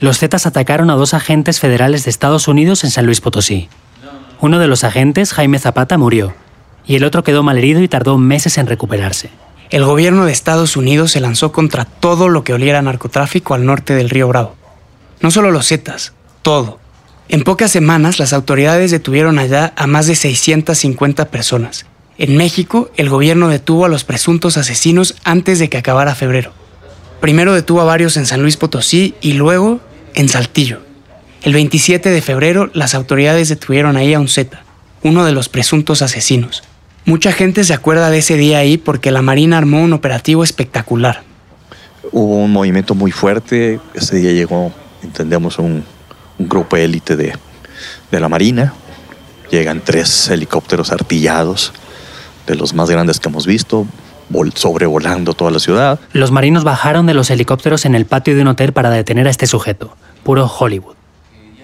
los 0.00 0.18
Zetas 0.18 0.46
atacaron 0.46 0.88
a 0.90 0.94
dos 0.94 1.12
agentes 1.12 1.60
federales 1.60 2.04
de 2.04 2.10
Estados 2.10 2.48
Unidos 2.48 2.84
en 2.84 2.90
San 2.90 3.04
Luis 3.04 3.20
Potosí. 3.20 3.68
Uno 4.40 4.58
de 4.58 4.68
los 4.68 4.84
agentes, 4.84 5.34
Jaime 5.34 5.58
Zapata, 5.58 5.98
murió, 5.98 6.32
y 6.86 6.96
el 6.96 7.04
otro 7.04 7.22
quedó 7.22 7.42
malherido 7.42 7.80
y 7.82 7.88
tardó 7.88 8.18
meses 8.18 8.58
en 8.58 8.66
recuperarse. 8.66 9.30
El 9.70 9.84
gobierno 9.84 10.24
de 10.24 10.32
Estados 10.32 10.76
Unidos 10.76 11.12
se 11.12 11.20
lanzó 11.20 11.52
contra 11.52 11.84
todo 11.84 12.28
lo 12.28 12.44
que 12.44 12.52
oliera 12.52 12.82
narcotráfico 12.82 13.54
al 13.54 13.66
norte 13.66 13.94
del 13.94 14.10
río 14.10 14.28
Bravo. 14.28 14.56
No 15.20 15.30
solo 15.30 15.50
los 15.50 15.68
Zetas, 15.68 16.12
todo. 16.42 16.78
En 17.28 17.44
pocas 17.44 17.70
semanas 17.70 18.18
las 18.18 18.32
autoridades 18.32 18.90
detuvieron 18.90 19.38
allá 19.38 19.72
a 19.76 19.86
más 19.86 20.06
de 20.06 20.16
650 20.16 21.26
personas 21.26 21.86
en 22.20 22.36
México, 22.36 22.90
el 22.98 23.08
gobierno 23.08 23.48
detuvo 23.48 23.86
a 23.86 23.88
los 23.88 24.04
presuntos 24.04 24.58
asesinos 24.58 25.14
antes 25.24 25.58
de 25.58 25.70
que 25.70 25.78
acabara 25.78 26.14
febrero. 26.14 26.52
Primero 27.18 27.54
detuvo 27.54 27.80
a 27.80 27.84
varios 27.84 28.18
en 28.18 28.26
San 28.26 28.42
Luis 28.42 28.58
Potosí 28.58 29.14
y 29.22 29.32
luego 29.32 29.80
en 30.14 30.28
Saltillo. 30.28 30.82
El 31.42 31.54
27 31.54 32.10
de 32.10 32.20
febrero, 32.20 32.68
las 32.74 32.94
autoridades 32.94 33.48
detuvieron 33.48 33.96
ahí 33.96 34.12
a 34.12 34.20
un 34.20 34.28
Z, 34.28 34.62
uno 35.02 35.24
de 35.24 35.32
los 35.32 35.48
presuntos 35.48 36.02
asesinos. 36.02 36.62
Mucha 37.10 37.32
gente 37.32 37.64
se 37.64 37.74
acuerda 37.74 38.08
de 38.08 38.18
ese 38.18 38.36
día 38.36 38.58
ahí 38.58 38.78
porque 38.78 39.10
la 39.10 39.20
Marina 39.20 39.58
armó 39.58 39.82
un 39.82 39.92
operativo 39.92 40.44
espectacular. 40.44 41.24
Hubo 42.12 42.36
un 42.36 42.52
movimiento 42.52 42.94
muy 42.94 43.10
fuerte. 43.10 43.80
Ese 43.94 44.18
día 44.18 44.30
llegó, 44.30 44.70
entendemos, 45.02 45.58
un, 45.58 45.82
un 46.38 46.48
grupo 46.48 46.76
élite 46.76 47.16
de, 47.16 47.32
de 48.12 48.20
la 48.20 48.28
Marina. 48.28 48.74
Llegan 49.50 49.80
tres 49.84 50.28
helicópteros 50.28 50.92
artillados 50.92 51.72
de 52.46 52.54
los 52.54 52.74
más 52.74 52.88
grandes 52.88 53.18
que 53.18 53.28
hemos 53.28 53.44
visto, 53.44 53.88
sobrevolando 54.54 55.34
toda 55.34 55.50
la 55.50 55.58
ciudad. 55.58 55.98
Los 56.12 56.30
marinos 56.30 56.62
bajaron 56.62 57.06
de 57.06 57.14
los 57.14 57.28
helicópteros 57.32 57.86
en 57.86 57.96
el 57.96 58.06
patio 58.06 58.36
de 58.36 58.42
un 58.42 58.46
hotel 58.46 58.72
para 58.72 58.88
detener 58.88 59.26
a 59.26 59.30
este 59.30 59.48
sujeto, 59.48 59.96
puro 60.22 60.46
Hollywood. 60.46 60.94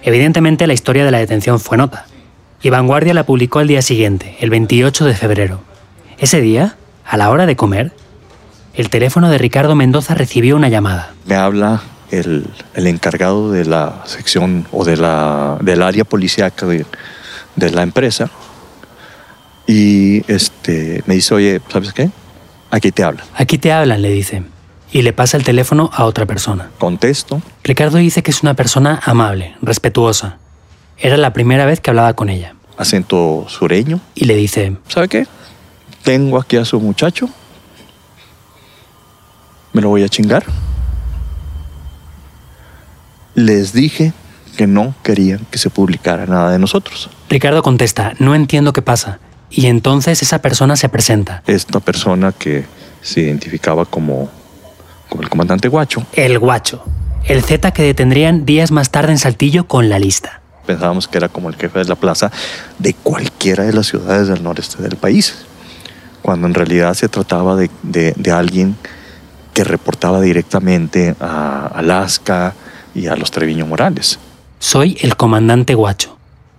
Evidentemente 0.03 0.67
la 0.67 0.73
historia 0.73 1.05
de 1.05 1.11
la 1.11 1.19
detención 1.19 1.61
fue 1.61 1.77
nota, 1.77 2.05
y 2.61 2.69
Vanguardia 2.69 3.13
la 3.13 3.25
publicó 3.25 3.59
al 3.59 3.67
día 3.67 3.81
siguiente, 3.81 4.37
el 4.39 4.49
28 4.49 5.05
de 5.05 5.15
febrero. 5.15 5.61
Ese 6.17 6.41
día, 6.41 6.75
a 7.05 7.17
la 7.17 7.29
hora 7.29 7.45
de 7.45 7.55
comer, 7.55 7.91
el 8.73 8.89
teléfono 8.89 9.29
de 9.29 9.37
Ricardo 9.37 9.75
Mendoza 9.75 10.15
recibió 10.15 10.55
una 10.55 10.69
llamada. 10.69 11.13
Me 11.25 11.35
habla 11.35 11.81
el, 12.11 12.47
encargado 12.75 13.51
de 13.51 13.65
la 13.65 14.03
sección 14.05 14.67
o 14.71 14.85
de 14.85 14.97
la, 14.97 15.57
del 15.61 15.81
área 15.81 16.03
policíaca 16.03 16.65
de, 16.65 16.85
de 17.55 17.71
la 17.71 17.83
empresa 17.83 18.29
y 19.67 20.23
este, 20.31 21.03
me 21.05 21.15
dice, 21.15 21.35
oye, 21.35 21.61
¿sabes 21.67 21.91
qué? 21.91 22.09
Aquí 22.71 22.91
te 22.91 23.03
hablan. 23.03 23.25
Aquí 23.35 23.57
te 23.57 23.71
hablan, 23.73 24.01
le 24.01 24.09
dice. 24.09 24.43
Y 24.91 25.01
le 25.01 25.11
pasa 25.11 25.35
el 25.35 25.43
teléfono 25.43 25.91
a 25.93 26.05
otra 26.05 26.25
persona. 26.25 26.71
Contesto. 26.79 27.41
Ricardo 27.63 27.97
dice 27.97 28.23
que 28.23 28.31
es 28.31 28.41
una 28.41 28.53
persona 28.53 29.01
amable, 29.03 29.55
respetuosa. 29.61 30.37
Era 30.99 31.17
la 31.17 31.33
primera 31.33 31.65
vez 31.65 31.79
que 31.79 31.89
hablaba 31.89 32.13
con 32.13 32.29
ella. 32.29 32.55
Acento 32.77 33.45
sureño. 33.47 33.99
Y 34.15 34.25
le 34.25 34.35
dice, 34.35 34.77
¿sabe 34.87 35.07
qué? 35.07 35.27
Tengo 36.03 36.39
aquí 36.39 36.57
a 36.57 36.65
su 36.65 36.79
muchacho. 36.79 37.29
Me 39.73 39.81
lo 39.81 39.89
voy 39.89 40.03
a 40.03 40.09
chingar. 40.09 40.45
Les 43.35 43.73
dije 43.73 44.13
que 44.57 44.65
no 44.65 44.95
querían 45.03 45.45
que 45.51 45.59
se 45.59 45.69
publicara 45.69 46.25
nada 46.25 46.51
de 46.51 46.59
nosotros. 46.59 47.09
Ricardo 47.29 47.61
contesta, 47.61 48.13
no 48.17 48.33
entiendo 48.33 48.73
qué 48.73 48.81
pasa. 48.81 49.19
Y 49.51 49.67
entonces 49.67 50.21
esa 50.21 50.41
persona 50.41 50.75
se 50.75 50.89
presenta. 50.89 51.43
Esta 51.45 51.79
persona 51.79 52.31
que 52.31 52.65
se 53.01 53.21
identificaba 53.21 53.85
como, 53.85 54.29
como 55.09 55.21
el 55.21 55.29
comandante 55.29 55.67
Guacho. 55.67 56.03
El 56.13 56.39
Guacho. 56.39 56.83
El 57.25 57.43
Z 57.43 57.71
que 57.71 57.83
detendrían 57.83 58.45
días 58.45 58.71
más 58.71 58.89
tarde 58.89 59.11
en 59.11 59.17
Saltillo 59.19 59.67
con 59.67 59.89
la 59.89 59.99
lista. 59.99 60.36
Pensábamos 60.67 61.07
que 61.07 61.17
era 61.17 61.29
como 61.29 61.47
el 61.49 61.55
jefe 61.55 61.79
de 61.79 61.85
la 61.85 61.95
plaza 61.95 62.29
de 62.77 62.93
cualquiera 62.93 63.63
de 63.63 63.71
las 63.71 63.87
ciudades 63.87 64.27
del 64.27 64.43
noreste 64.43 64.83
del 64.83 64.97
país, 64.97 65.45
cuando 66.21 66.45
en 66.45 66.53
realidad 66.53 66.93
se 66.93 67.07
trataba 67.07 67.55
de, 67.55 67.69
de, 67.83 68.31
alguien 68.31 68.75
que 69.53 69.63
reportaba 69.63 70.19
directamente 70.19 71.15
a 71.21 71.67
Alaska 71.67 72.53
y 72.93 73.07
a 73.07 73.15
los 73.15 73.31
Treviño 73.31 73.65
Morales. 73.65 74.19
Soy 74.59 74.97
el 74.99 75.15
comandante 75.15 75.73
Guacho 75.73 76.17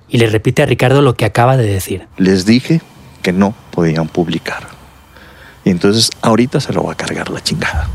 y 0.09 0.17
le 0.17 0.27
repite 0.27 0.63
a 0.63 0.67
Ricardo 0.67 1.03
lo 1.03 1.15
que 1.15 1.27
acaba 1.27 1.59
de 1.59 1.67
decir. 1.67 2.09
Les 2.17 2.47
dije 2.47 2.81
que 3.23 3.33
no 3.33 3.55
podían 3.71 4.09
publicar. 4.09 4.69
Y 5.65 5.71
entonces 5.71 6.11
ahorita 6.23 6.61
se 6.61 6.73
lo 6.73 6.83
va 6.83 6.93
a 6.93 6.97
cargar 6.97 7.29
la 7.29 7.43
chingada. 7.43 7.89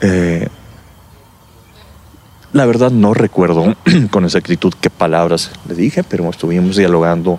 Eh, 0.00 0.48
la 2.52 2.66
verdad 2.66 2.90
no 2.90 3.14
recuerdo 3.14 3.74
con 4.10 4.24
exactitud 4.24 4.72
qué 4.80 4.90
palabras 4.90 5.50
le 5.68 5.74
dije, 5.74 6.02
pero 6.04 6.28
estuvimos 6.30 6.76
dialogando 6.76 7.38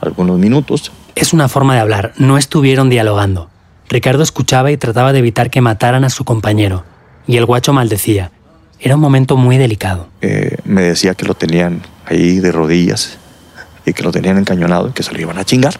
algunos 0.00 0.38
minutos. 0.38 0.92
Es 1.14 1.32
una 1.32 1.48
forma 1.48 1.74
de 1.74 1.80
hablar, 1.80 2.12
no 2.16 2.38
estuvieron 2.38 2.90
dialogando. 2.90 3.50
Ricardo 3.88 4.22
escuchaba 4.22 4.70
y 4.70 4.76
trataba 4.76 5.12
de 5.12 5.18
evitar 5.18 5.50
que 5.50 5.60
mataran 5.60 6.04
a 6.04 6.10
su 6.10 6.24
compañero, 6.24 6.84
y 7.26 7.36
el 7.36 7.44
guacho 7.44 7.72
maldecía. 7.72 8.30
Era 8.78 8.94
un 8.94 9.00
momento 9.00 9.36
muy 9.36 9.58
delicado. 9.58 10.08
Eh, 10.22 10.56
me 10.64 10.82
decía 10.82 11.14
que 11.14 11.26
lo 11.26 11.34
tenían 11.34 11.82
ahí 12.06 12.38
de 12.38 12.52
rodillas 12.52 13.18
y 13.84 13.92
que 13.92 14.02
lo 14.02 14.12
tenían 14.12 14.38
encañonado 14.38 14.88
y 14.88 14.92
que 14.92 15.02
se 15.02 15.12
lo 15.12 15.20
iban 15.20 15.38
a 15.38 15.44
chingar. 15.44 15.74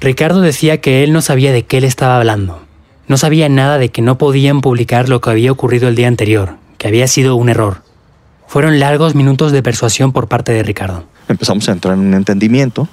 Ricardo 0.00 0.40
decía 0.40 0.80
que 0.80 1.04
él 1.04 1.12
no 1.12 1.22
sabía 1.22 1.52
de 1.52 1.64
qué 1.64 1.80
le 1.80 1.86
estaba 1.86 2.18
hablando. 2.18 2.60
No 3.08 3.16
sabía 3.16 3.48
nada 3.48 3.78
de 3.78 3.88
que 3.88 4.02
no 4.02 4.18
podían 4.18 4.60
publicar 4.60 5.08
lo 5.08 5.20
que 5.20 5.30
había 5.30 5.52
ocurrido 5.52 5.88
el 5.88 5.94
día 5.94 6.08
anterior, 6.08 6.56
que 6.86 6.90
había 6.90 7.08
sido 7.08 7.34
un 7.34 7.48
error. 7.48 7.82
Fueron 8.46 8.78
largos 8.78 9.16
minutos 9.16 9.50
de 9.50 9.60
persuasión 9.60 10.12
por 10.12 10.28
parte 10.28 10.52
de 10.52 10.62
Ricardo. 10.62 11.04
Empezamos 11.26 11.68
a 11.68 11.72
entrar 11.72 11.94
en 11.94 12.00
un 12.00 12.14
entendimiento 12.14 12.88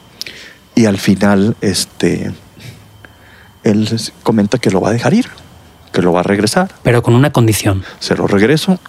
y 0.73 0.85
al 0.85 0.97
final 0.97 1.55
este, 1.61 2.31
él 3.63 3.87
comenta 4.23 4.57
que 4.57 4.71
lo 4.71 4.81
va 4.81 4.89
a 4.89 4.93
dejar 4.93 5.13
ir 5.13 5.27
que 5.91 6.01
lo 6.01 6.11
va 6.11 6.21
a 6.21 6.23
regresar. 6.23 6.71
Pero 6.81 7.03
con 7.03 7.13
una 7.13 7.31
condición. 7.31 7.83
Se 7.99 8.15
lo 8.15 8.25
regreso, 8.25 8.79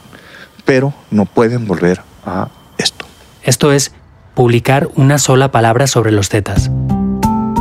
pero 0.65 0.95
no 1.11 1.27
pueden 1.27 1.67
volver 1.67 2.01
a 2.25 2.49
esto. 2.79 3.05
Esto 3.43 3.73
es 3.73 3.93
publicar 4.35 4.89
una 4.95 5.19
sola 5.19 5.53
palabra 5.53 5.87
sobre 5.87 6.13
los 6.13 6.31
Zetas. 6.31 6.71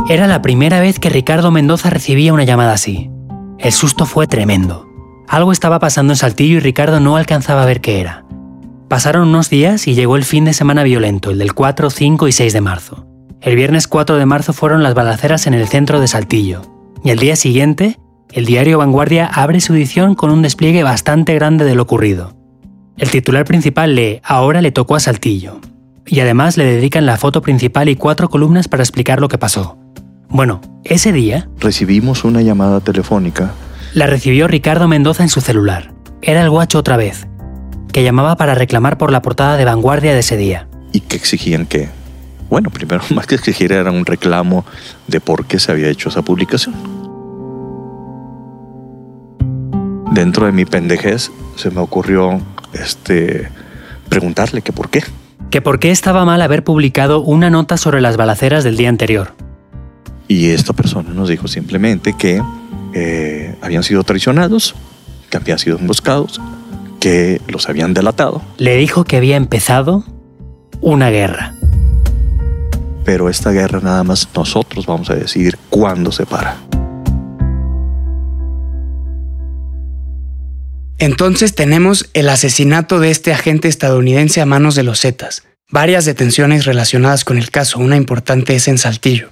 Era 0.08 0.26
la 0.26 0.40
primera 0.40 0.80
vez 0.80 0.98
que 0.98 1.10
Ricardo 1.10 1.50
Mendoza 1.50 1.90
recibía 1.90 2.32
una 2.32 2.44
llamada 2.44 2.72
así. 2.72 3.10
El 3.58 3.72
susto 3.72 4.06
fue 4.06 4.26
tremendo. 4.26 4.93
Algo 5.28 5.52
estaba 5.52 5.78
pasando 5.78 6.12
en 6.12 6.16
Saltillo 6.16 6.56
y 6.56 6.60
Ricardo 6.60 7.00
no 7.00 7.16
alcanzaba 7.16 7.62
a 7.62 7.66
ver 7.66 7.80
qué 7.80 8.00
era. 8.00 8.24
Pasaron 8.88 9.28
unos 9.28 9.50
días 9.50 9.88
y 9.88 9.94
llegó 9.94 10.16
el 10.16 10.24
fin 10.24 10.44
de 10.44 10.52
semana 10.52 10.82
violento, 10.82 11.30
el 11.30 11.38
del 11.38 11.54
4, 11.54 11.90
5 11.90 12.28
y 12.28 12.32
6 12.32 12.52
de 12.52 12.60
marzo. 12.60 13.06
El 13.40 13.56
viernes 13.56 13.88
4 13.88 14.16
de 14.16 14.26
marzo 14.26 14.52
fueron 14.52 14.82
las 14.82 14.94
balaceras 14.94 15.46
en 15.46 15.54
el 15.54 15.66
centro 15.68 16.00
de 16.00 16.08
Saltillo. 16.08 16.62
Y 17.02 17.10
el 17.10 17.18
día 17.18 17.36
siguiente, 17.36 17.98
el 18.32 18.46
diario 18.46 18.78
Vanguardia 18.78 19.26
abre 19.26 19.60
su 19.60 19.74
edición 19.74 20.14
con 20.14 20.30
un 20.30 20.42
despliegue 20.42 20.82
bastante 20.82 21.34
grande 21.34 21.64
de 21.64 21.74
lo 21.74 21.82
ocurrido. 21.82 22.36
El 22.96 23.10
titular 23.10 23.44
principal 23.44 23.94
lee 23.94 24.20
Ahora 24.22 24.62
le 24.62 24.72
tocó 24.72 24.94
a 24.94 25.00
Saltillo. 25.00 25.60
Y 26.06 26.20
además 26.20 26.56
le 26.56 26.64
dedican 26.64 27.06
la 27.06 27.16
foto 27.16 27.42
principal 27.42 27.88
y 27.88 27.96
cuatro 27.96 28.28
columnas 28.28 28.68
para 28.68 28.82
explicar 28.82 29.20
lo 29.20 29.28
que 29.28 29.38
pasó. 29.38 29.78
Bueno, 30.28 30.60
ese 30.84 31.12
día... 31.12 31.48
Recibimos 31.58 32.24
una 32.24 32.42
llamada 32.42 32.80
telefónica. 32.80 33.52
La 33.94 34.08
recibió 34.08 34.48
Ricardo 34.48 34.88
Mendoza 34.88 35.22
en 35.22 35.28
su 35.28 35.40
celular. 35.40 35.92
Era 36.20 36.42
el 36.42 36.50
guacho 36.50 36.78
otra 36.78 36.96
vez, 36.96 37.28
que 37.92 38.02
llamaba 38.02 38.36
para 38.36 38.56
reclamar 38.56 38.98
por 38.98 39.12
la 39.12 39.22
portada 39.22 39.56
de 39.56 39.64
vanguardia 39.64 40.12
de 40.12 40.18
ese 40.18 40.36
día. 40.36 40.68
Y 40.92 41.00
que 41.00 41.16
exigían 41.16 41.64
que... 41.64 41.88
Bueno, 42.50 42.70
primero, 42.70 43.04
más 43.14 43.28
que 43.28 43.36
exigir 43.36 43.70
era 43.72 43.92
un 43.92 44.04
reclamo 44.04 44.64
de 45.06 45.20
por 45.20 45.46
qué 45.46 45.60
se 45.60 45.70
había 45.70 45.88
hecho 45.88 46.08
esa 46.08 46.22
publicación. 46.22 46.74
dentro 50.14 50.46
de 50.46 50.52
mi 50.52 50.64
pendejez 50.64 51.32
se 51.56 51.70
me 51.70 51.80
ocurrió 51.80 52.40
este, 52.72 53.48
preguntarle 54.08 54.62
que 54.62 54.72
por 54.72 54.88
qué. 54.88 55.02
Que 55.50 55.60
por 55.60 55.78
qué 55.78 55.90
estaba 55.90 56.24
mal 56.24 56.40
haber 56.40 56.64
publicado 56.64 57.20
una 57.20 57.50
nota 57.50 57.76
sobre 57.76 58.00
las 58.00 58.16
balaceras 58.16 58.64
del 58.64 58.76
día 58.76 58.88
anterior. 58.88 59.34
Y 60.26 60.50
esta 60.50 60.72
persona 60.72 61.10
nos 61.10 61.28
dijo 61.28 61.48
simplemente 61.48 62.14
que 62.16 62.40
eh, 62.94 63.54
habían 63.60 63.82
sido 63.82 64.04
traicionados 64.04 64.74
que 65.28 65.36
habían 65.36 65.58
sido 65.58 65.78
emboscados, 65.78 66.40
que 67.00 67.40
los 67.48 67.68
habían 67.68 67.92
delatado. 67.92 68.40
Le 68.56 68.76
dijo 68.76 69.04
que 69.04 69.16
había 69.16 69.36
empezado 69.36 70.04
una 70.80 71.10
guerra. 71.10 71.54
Pero 73.04 73.28
esta 73.28 73.50
guerra 73.50 73.80
nada 73.82 74.04
más 74.04 74.28
nosotros 74.34 74.86
vamos 74.86 75.10
a 75.10 75.14
decidir 75.14 75.58
cuándo 75.70 76.12
se 76.12 76.24
para. 76.24 76.56
Entonces 80.98 81.54
tenemos 81.54 82.08
el 82.14 82.28
asesinato 82.28 83.00
de 83.00 83.10
este 83.10 83.32
agente 83.32 83.68
estadounidense 83.68 84.40
a 84.40 84.46
manos 84.46 84.76
de 84.76 84.84
los 84.84 85.00
Zetas, 85.00 85.42
varias 85.68 86.04
detenciones 86.04 86.64
relacionadas 86.64 87.24
con 87.24 87.36
el 87.36 87.50
caso, 87.50 87.80
una 87.80 87.96
importante 87.96 88.54
es 88.54 88.68
en 88.68 88.78
Saltillo. 88.78 89.30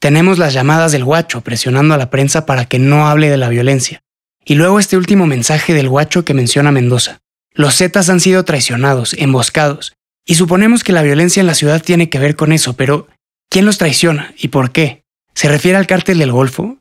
Tenemos 0.00 0.38
las 0.38 0.52
llamadas 0.52 0.92
del 0.92 1.04
guacho 1.04 1.40
presionando 1.40 1.94
a 1.94 1.98
la 1.98 2.10
prensa 2.10 2.46
para 2.46 2.66
que 2.66 2.78
no 2.78 3.08
hable 3.08 3.30
de 3.30 3.36
la 3.36 3.48
violencia. 3.48 4.02
Y 4.44 4.54
luego 4.54 4.78
este 4.78 4.96
último 4.96 5.26
mensaje 5.26 5.74
del 5.74 5.88
guacho 5.88 6.24
que 6.24 6.34
menciona 6.34 6.70
Mendoza. 6.70 7.18
Los 7.52 7.76
Zetas 7.76 8.08
han 8.08 8.20
sido 8.20 8.44
traicionados, 8.44 9.14
emboscados, 9.14 9.94
y 10.24 10.36
suponemos 10.36 10.84
que 10.84 10.92
la 10.92 11.02
violencia 11.02 11.40
en 11.40 11.46
la 11.48 11.54
ciudad 11.54 11.82
tiene 11.82 12.08
que 12.08 12.20
ver 12.20 12.36
con 12.36 12.52
eso, 12.52 12.74
pero 12.74 13.08
¿quién 13.50 13.64
los 13.64 13.78
traiciona 13.78 14.32
y 14.38 14.48
por 14.48 14.70
qué? 14.70 15.02
¿Se 15.34 15.48
refiere 15.48 15.76
al 15.76 15.86
cártel 15.86 16.18
del 16.18 16.32
Golfo? 16.32 16.78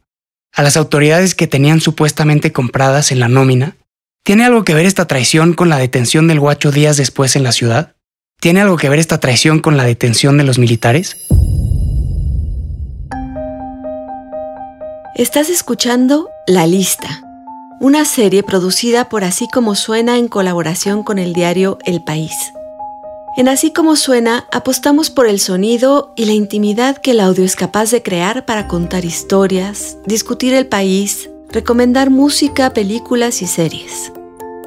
¿A 0.53 0.61
las 0.61 0.77
autoridades 0.77 1.33
que 1.33 1.47
tenían 1.47 1.81
supuestamente 1.81 2.51
compradas 2.51 3.11
en 3.11 3.19
la 3.19 3.27
nómina? 3.27 3.77
¿Tiene 4.23 4.45
algo 4.45 4.63
que 4.63 4.73
ver 4.75 4.85
esta 4.85 5.07
traición 5.07 5.53
con 5.53 5.69
la 5.69 5.77
detención 5.77 6.27
del 6.27 6.39
guacho 6.39 6.71
días 6.71 6.97
después 6.97 7.35
en 7.35 7.43
la 7.43 7.51
ciudad? 7.51 7.95
¿Tiene 8.39 8.61
algo 8.61 8.77
que 8.77 8.89
ver 8.89 8.99
esta 8.99 9.19
traición 9.19 9.59
con 9.59 9.77
la 9.77 9.85
detención 9.85 10.37
de 10.37 10.43
los 10.43 10.59
militares? 10.59 11.25
Estás 15.17 15.49
escuchando 15.49 16.29
La 16.45 16.67
Lista, 16.67 17.23
una 17.79 18.05
serie 18.05 18.43
producida 18.43 19.09
por 19.09 19.23
Así 19.23 19.47
como 19.51 19.73
Suena 19.73 20.19
en 20.19 20.27
colaboración 20.27 21.01
con 21.01 21.17
el 21.17 21.33
diario 21.33 21.79
El 21.85 22.03
País. 22.03 22.53
En 23.35 23.47
Así 23.47 23.73
como 23.73 23.95
Suena 23.95 24.45
apostamos 24.51 25.09
por 25.09 25.25
el 25.25 25.39
sonido 25.39 26.13
y 26.15 26.25
la 26.25 26.33
intimidad 26.33 26.97
que 26.97 27.11
el 27.11 27.19
audio 27.19 27.45
es 27.45 27.55
capaz 27.55 27.89
de 27.89 28.03
crear 28.03 28.45
para 28.45 28.67
contar 28.67 29.05
historias, 29.05 29.97
discutir 30.05 30.53
el 30.53 30.67
país, 30.67 31.31
recomendar 31.49 32.11
música, 32.11 32.71
películas 32.75 33.41
y 33.41 33.47
series. 33.47 34.13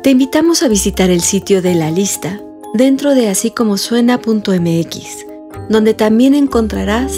Te 0.03 0.11
invitamos 0.11 0.65
a 0.65 0.69
visitar 0.69 1.11
el 1.11 1.21
sitio 1.21 1.63
de 1.63 1.77
la 1.77 1.93
lista 1.93 2.41
dentro 2.75 3.15
de 3.15 3.29
así 3.29 3.53
como 3.53 3.79
suena.mx, 3.79 5.27
donde 5.69 5.95
también 5.95 6.35
encontrarás 6.35 7.13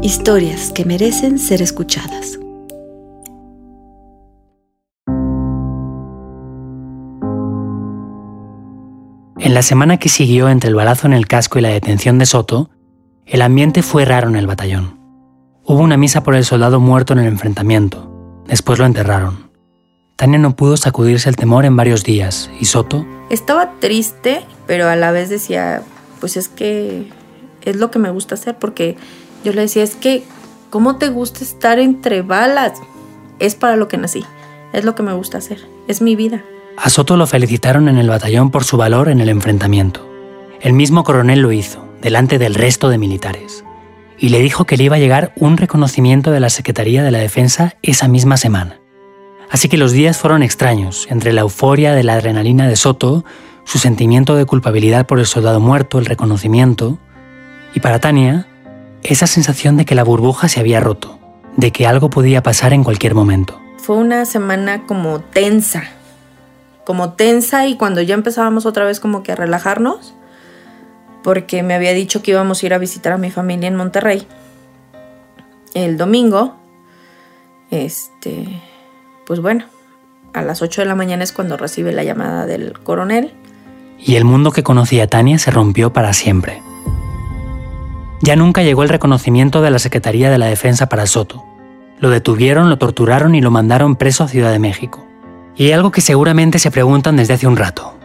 historias 0.00 0.70
que 0.70 0.84
merecen 0.84 1.40
ser 1.40 1.60
escuchadas. 1.60 2.38
En 9.42 9.54
la 9.54 9.62
semana 9.62 9.96
que 9.96 10.08
siguió 10.08 10.48
entre 10.48 10.68
el 10.68 10.76
balazo 10.76 11.08
en 11.08 11.12
el 11.12 11.26
casco 11.26 11.58
y 11.58 11.62
la 11.62 11.70
detención 11.70 12.16
de 12.16 12.26
Soto, 12.26 12.70
el 13.26 13.42
ambiente 13.42 13.82
fue 13.82 14.04
raro 14.04 14.28
en 14.28 14.36
el 14.36 14.46
batallón. 14.46 15.00
Hubo 15.64 15.80
una 15.80 15.96
misa 15.96 16.22
por 16.22 16.36
el 16.36 16.44
soldado 16.44 16.78
muerto 16.78 17.12
en 17.12 17.18
el 17.18 17.26
enfrentamiento. 17.26 18.08
Después 18.46 18.78
lo 18.78 18.86
enterraron. 18.86 19.50
Tania 20.14 20.38
no 20.38 20.54
pudo 20.54 20.76
sacudirse 20.76 21.28
el 21.28 21.34
temor 21.34 21.64
en 21.64 21.74
varios 21.74 22.04
días 22.04 22.52
y 22.60 22.66
Soto... 22.66 23.04
Estaba 23.30 23.72
triste, 23.80 24.44
pero 24.68 24.88
a 24.88 24.94
la 24.94 25.10
vez 25.10 25.28
decía, 25.28 25.82
pues 26.20 26.36
es 26.36 26.48
que 26.48 27.10
es 27.62 27.74
lo 27.74 27.90
que 27.90 27.98
me 27.98 28.10
gusta 28.10 28.36
hacer, 28.36 28.56
porque 28.60 28.96
yo 29.42 29.52
le 29.52 29.62
decía, 29.62 29.82
es 29.82 29.96
que, 29.96 30.22
¿cómo 30.70 30.98
te 30.98 31.08
gusta 31.08 31.42
estar 31.42 31.80
entre 31.80 32.22
balas? 32.22 32.74
Es 33.40 33.56
para 33.56 33.74
lo 33.74 33.88
que 33.88 33.96
nací, 33.96 34.24
es 34.72 34.84
lo 34.84 34.94
que 34.94 35.02
me 35.02 35.14
gusta 35.14 35.38
hacer, 35.38 35.66
es 35.88 36.00
mi 36.00 36.14
vida. 36.14 36.44
A 36.76 36.90
Soto 36.90 37.16
lo 37.16 37.26
felicitaron 37.26 37.88
en 37.88 37.98
el 37.98 38.08
batallón 38.08 38.50
por 38.50 38.64
su 38.64 38.76
valor 38.76 39.08
en 39.08 39.20
el 39.20 39.28
enfrentamiento. 39.28 40.08
El 40.60 40.72
mismo 40.72 41.04
coronel 41.04 41.40
lo 41.40 41.52
hizo, 41.52 41.86
delante 42.00 42.38
del 42.38 42.54
resto 42.54 42.88
de 42.88 42.98
militares, 42.98 43.64
y 44.18 44.30
le 44.30 44.40
dijo 44.40 44.64
que 44.64 44.76
le 44.76 44.84
iba 44.84 44.96
a 44.96 45.00
llegar 45.00 45.32
un 45.36 45.56
reconocimiento 45.56 46.30
de 46.30 46.40
la 46.40 46.50
Secretaría 46.50 47.02
de 47.02 47.10
la 47.10 47.18
Defensa 47.18 47.74
esa 47.82 48.08
misma 48.08 48.36
semana. 48.36 48.80
Así 49.50 49.68
que 49.68 49.76
los 49.76 49.92
días 49.92 50.18
fueron 50.18 50.42
extraños, 50.42 51.06
entre 51.10 51.32
la 51.32 51.42
euforia 51.42 51.94
de 51.94 52.04
la 52.04 52.14
adrenalina 52.14 52.66
de 52.66 52.76
Soto, 52.76 53.24
su 53.64 53.78
sentimiento 53.78 54.34
de 54.34 54.46
culpabilidad 54.46 55.06
por 55.06 55.18
el 55.18 55.26
soldado 55.26 55.60
muerto, 55.60 55.98
el 55.98 56.06
reconocimiento, 56.06 56.98
y 57.74 57.80
para 57.80 58.00
Tania, 58.00 58.46
esa 59.02 59.26
sensación 59.26 59.76
de 59.76 59.84
que 59.84 59.94
la 59.94 60.04
burbuja 60.04 60.48
se 60.48 60.60
había 60.60 60.80
roto, 60.80 61.18
de 61.56 61.70
que 61.70 61.86
algo 61.86 62.08
podía 62.08 62.42
pasar 62.42 62.72
en 62.72 62.82
cualquier 62.82 63.14
momento. 63.14 63.60
Fue 63.76 63.96
una 63.96 64.24
semana 64.24 64.86
como 64.86 65.20
tensa, 65.20 65.84
como 66.84 67.12
tensa 67.12 67.66
y 67.66 67.76
cuando 67.76 68.00
ya 68.02 68.14
empezábamos 68.14 68.66
otra 68.66 68.84
vez 68.84 69.00
como 69.00 69.22
que 69.22 69.32
a 69.32 69.36
relajarnos, 69.36 70.14
porque 71.22 71.62
me 71.62 71.74
había 71.74 71.92
dicho 71.92 72.22
que 72.22 72.32
íbamos 72.32 72.62
a 72.62 72.66
ir 72.66 72.74
a 72.74 72.78
visitar 72.78 73.12
a 73.12 73.18
mi 73.18 73.30
familia 73.30 73.68
en 73.68 73.76
Monterrey 73.76 74.26
el 75.74 75.96
domingo, 75.96 76.54
este 77.70 78.46
pues 79.26 79.40
bueno, 79.40 79.64
a 80.32 80.42
las 80.42 80.62
8 80.62 80.82
de 80.82 80.86
la 80.86 80.94
mañana 80.94 81.24
es 81.24 81.32
cuando 81.32 81.56
recibe 81.56 81.92
la 81.92 82.04
llamada 82.04 82.46
del 82.46 82.78
coronel. 82.80 83.32
Y 83.98 84.16
el 84.16 84.24
mundo 84.24 84.50
que 84.50 84.62
conocía 84.62 85.06
Tania 85.06 85.38
se 85.38 85.50
rompió 85.50 85.92
para 85.92 86.12
siempre. 86.12 86.60
Ya 88.20 88.36
nunca 88.36 88.62
llegó 88.62 88.82
el 88.82 88.88
reconocimiento 88.88 89.62
de 89.62 89.70
la 89.70 89.78
Secretaría 89.78 90.30
de 90.30 90.38
la 90.38 90.46
Defensa 90.46 90.88
para 90.88 91.06
Soto. 91.06 91.44
Lo 91.98 92.10
detuvieron, 92.10 92.68
lo 92.68 92.78
torturaron 92.78 93.34
y 93.34 93.40
lo 93.40 93.50
mandaron 93.50 93.96
preso 93.96 94.24
a 94.24 94.28
Ciudad 94.28 94.52
de 94.52 94.58
México. 94.58 95.06
Y 95.56 95.72
algo 95.72 95.90
que 95.90 96.00
seguramente 96.00 96.58
se 96.58 96.70
preguntan 96.70 97.16
desde 97.16 97.34
hace 97.34 97.46
un 97.46 97.56
rato. 97.56 97.98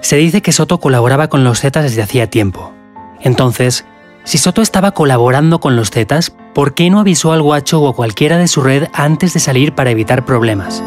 Se 0.00 0.16
dice 0.16 0.42
que 0.42 0.52
Soto 0.52 0.78
colaboraba 0.78 1.28
con 1.28 1.44
los 1.44 1.60
Zetas 1.60 1.84
desde 1.84 2.02
hacía 2.02 2.28
tiempo. 2.28 2.72
Entonces, 3.20 3.84
si 4.24 4.38
Soto 4.38 4.62
estaba 4.62 4.92
colaborando 4.92 5.60
con 5.60 5.76
los 5.76 5.90
Zetas, 5.90 6.32
¿por 6.54 6.74
qué 6.74 6.90
no 6.90 7.00
avisó 7.00 7.32
al 7.32 7.42
guacho 7.42 7.80
o 7.80 7.88
a 7.88 7.94
cualquiera 7.94 8.36
de 8.38 8.48
su 8.48 8.62
red 8.62 8.88
antes 8.92 9.32
de 9.34 9.40
salir 9.40 9.74
para 9.74 9.90
evitar 9.90 10.24
problemas? 10.24 10.82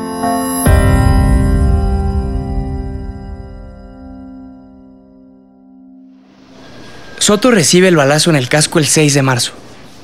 Soto 7.19 7.51
recibe 7.51 7.87
el 7.87 7.95
balazo 7.95 8.29
en 8.29 8.35
el 8.35 8.49
casco 8.49 8.79
el 8.79 8.85
6 8.85 9.13
de 9.13 9.21
marzo 9.21 9.53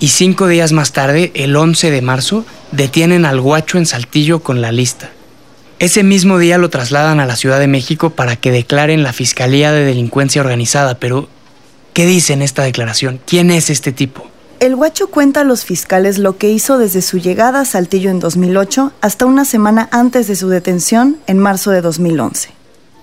y 0.01 0.07
cinco 0.07 0.47
días 0.47 0.71
más 0.71 0.93
tarde, 0.93 1.31
el 1.35 1.55
11 1.55 1.91
de 1.91 2.01
marzo, 2.01 2.43
detienen 2.71 3.23
al 3.23 3.39
guacho 3.39 3.77
en 3.77 3.85
Saltillo 3.85 4.39
con 4.39 4.59
la 4.59 4.71
lista. 4.71 5.11
Ese 5.81 6.03
mismo 6.03 6.37
día 6.37 6.57
lo 6.57 6.69
trasladan 6.69 7.19
a 7.19 7.25
la 7.25 7.35
Ciudad 7.35 7.59
de 7.59 7.67
México 7.67 8.11
para 8.11 8.37
que 8.37 8.51
declaren 8.51 9.03
la 9.03 9.11
Fiscalía 9.11 9.73
de 9.73 9.83
Delincuencia 9.83 10.41
Organizada, 10.41 10.97
pero 10.97 11.27
¿Qué 11.93 12.05
dice 12.05 12.31
en 12.31 12.41
esta 12.41 12.63
declaración? 12.63 13.19
¿Quién 13.25 13.51
es 13.51 13.69
este 13.69 13.91
tipo? 13.91 14.23
El 14.61 14.77
guacho 14.77 15.09
cuenta 15.09 15.41
a 15.41 15.43
los 15.43 15.65
fiscales 15.65 16.19
lo 16.19 16.37
que 16.37 16.49
hizo 16.49 16.77
desde 16.77 17.01
su 17.01 17.17
llegada 17.17 17.61
a 17.61 17.65
Saltillo 17.65 18.09
en 18.09 18.19
2008 18.19 18.93
hasta 19.01 19.25
una 19.25 19.43
semana 19.43 19.89
antes 19.91 20.27
de 20.27 20.37
su 20.37 20.47
detención 20.47 21.17
en 21.27 21.39
marzo 21.39 21.71
de 21.71 21.81
2011. 21.81 22.51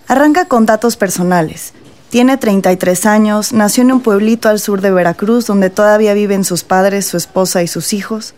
Arranca 0.06 0.46
con 0.46 0.64
datos 0.64 0.96
personales. 0.96 1.74
Tiene 2.08 2.38
33 2.38 3.04
años, 3.04 3.52
nació 3.52 3.82
en 3.82 3.92
un 3.92 4.00
pueblito 4.00 4.48
al 4.48 4.58
sur 4.58 4.80
de 4.80 4.90
Veracruz 4.90 5.44
donde 5.44 5.68
todavía 5.68 6.14
viven 6.14 6.44
sus 6.44 6.64
padres, 6.64 7.06
su 7.06 7.18
esposa 7.18 7.62
y 7.62 7.68
sus 7.68 7.92
hijos. 7.92 8.32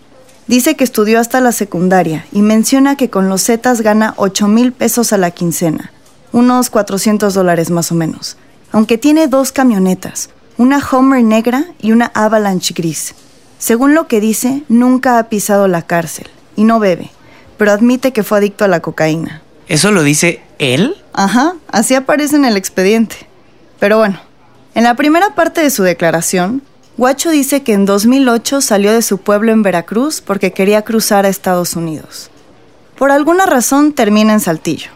Dice 0.50 0.74
que 0.74 0.82
estudió 0.82 1.20
hasta 1.20 1.40
la 1.40 1.52
secundaria 1.52 2.26
y 2.32 2.42
menciona 2.42 2.96
que 2.96 3.08
con 3.08 3.28
los 3.28 3.44
Zetas 3.44 3.82
gana 3.82 4.14
8 4.16 4.48
mil 4.48 4.72
pesos 4.72 5.12
a 5.12 5.16
la 5.16 5.30
quincena, 5.30 5.92
unos 6.32 6.70
400 6.70 7.32
dólares 7.34 7.70
más 7.70 7.92
o 7.92 7.94
menos, 7.94 8.36
aunque 8.72 8.98
tiene 8.98 9.28
dos 9.28 9.52
camionetas, 9.52 10.30
una 10.56 10.84
Homer 10.84 11.22
negra 11.22 11.66
y 11.80 11.92
una 11.92 12.10
Avalanche 12.14 12.74
gris. 12.76 13.14
Según 13.60 13.94
lo 13.94 14.08
que 14.08 14.20
dice, 14.20 14.64
nunca 14.68 15.20
ha 15.20 15.28
pisado 15.28 15.68
la 15.68 15.82
cárcel 15.82 16.26
y 16.56 16.64
no 16.64 16.80
bebe, 16.80 17.12
pero 17.56 17.70
admite 17.70 18.12
que 18.12 18.24
fue 18.24 18.38
adicto 18.38 18.64
a 18.64 18.68
la 18.68 18.80
cocaína. 18.80 19.42
¿Eso 19.68 19.92
lo 19.92 20.02
dice 20.02 20.42
él? 20.58 20.96
Ajá, 21.12 21.54
así 21.68 21.94
aparece 21.94 22.34
en 22.34 22.44
el 22.44 22.56
expediente. 22.56 23.14
Pero 23.78 23.98
bueno, 23.98 24.18
en 24.74 24.82
la 24.82 24.96
primera 24.96 25.36
parte 25.36 25.60
de 25.60 25.70
su 25.70 25.84
declaración, 25.84 26.60
Guacho 26.96 27.31
dice 27.31 27.62
que 27.62 27.72
en 27.72 27.87
2008 27.87 28.61
salió 28.61 28.92
de 28.92 29.03
su 29.03 29.18
pueblo 29.18 29.53
en 29.53 29.62
Veracruz 29.62 30.20
porque 30.20 30.53
quería 30.53 30.83
cruzar 30.83 31.24
a 31.24 31.29
Estados 31.29 31.76
Unidos. 31.76 32.31
Por 32.98 33.11
alguna 33.11 33.46
razón 33.46 33.92
termina 33.92 34.33
en 34.33 34.40
Saltillo. 34.40 34.90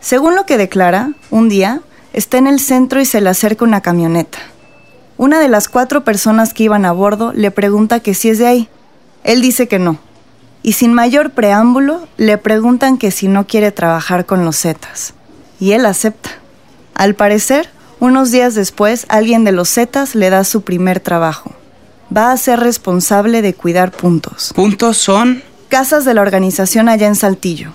Según 0.00 0.34
lo 0.34 0.46
que 0.46 0.56
declara, 0.56 1.12
un 1.30 1.48
día 1.48 1.82
está 2.12 2.38
en 2.38 2.46
el 2.46 2.60
centro 2.60 3.00
y 3.00 3.04
se 3.04 3.20
le 3.20 3.28
acerca 3.28 3.64
una 3.64 3.82
camioneta. 3.82 4.38
Una 5.18 5.40
de 5.40 5.48
las 5.48 5.68
cuatro 5.68 6.04
personas 6.04 6.54
que 6.54 6.62
iban 6.62 6.86
a 6.86 6.92
bordo 6.92 7.32
le 7.34 7.50
pregunta 7.50 8.00
que 8.00 8.14
si 8.14 8.30
es 8.30 8.38
de 8.38 8.46
ahí. 8.46 8.68
Él 9.24 9.42
dice 9.42 9.68
que 9.68 9.78
no. 9.78 9.98
Y 10.62 10.74
sin 10.74 10.94
mayor 10.94 11.32
preámbulo, 11.32 12.06
le 12.16 12.38
preguntan 12.38 12.98
que 12.98 13.10
si 13.10 13.28
no 13.28 13.46
quiere 13.46 13.72
trabajar 13.72 14.26
con 14.26 14.44
los 14.44 14.60
Zetas. 14.60 15.14
Y 15.60 15.72
él 15.72 15.86
acepta. 15.86 16.30
Al 16.94 17.14
parecer, 17.14 17.68
unos 18.00 18.30
días 18.30 18.54
después, 18.54 19.06
alguien 19.08 19.44
de 19.44 19.52
los 19.52 19.68
Zetas 19.68 20.14
le 20.14 20.30
da 20.30 20.44
su 20.44 20.62
primer 20.62 21.00
trabajo. 21.00 21.52
Va 22.14 22.32
a 22.32 22.36
ser 22.36 22.60
responsable 22.60 23.42
de 23.42 23.54
cuidar 23.54 23.90
puntos. 23.90 24.52
¿Puntos 24.54 24.96
son? 24.96 25.42
Casas 25.68 26.04
de 26.04 26.14
la 26.14 26.22
organización 26.22 26.88
allá 26.88 27.06
en 27.06 27.16
Saltillo. 27.16 27.72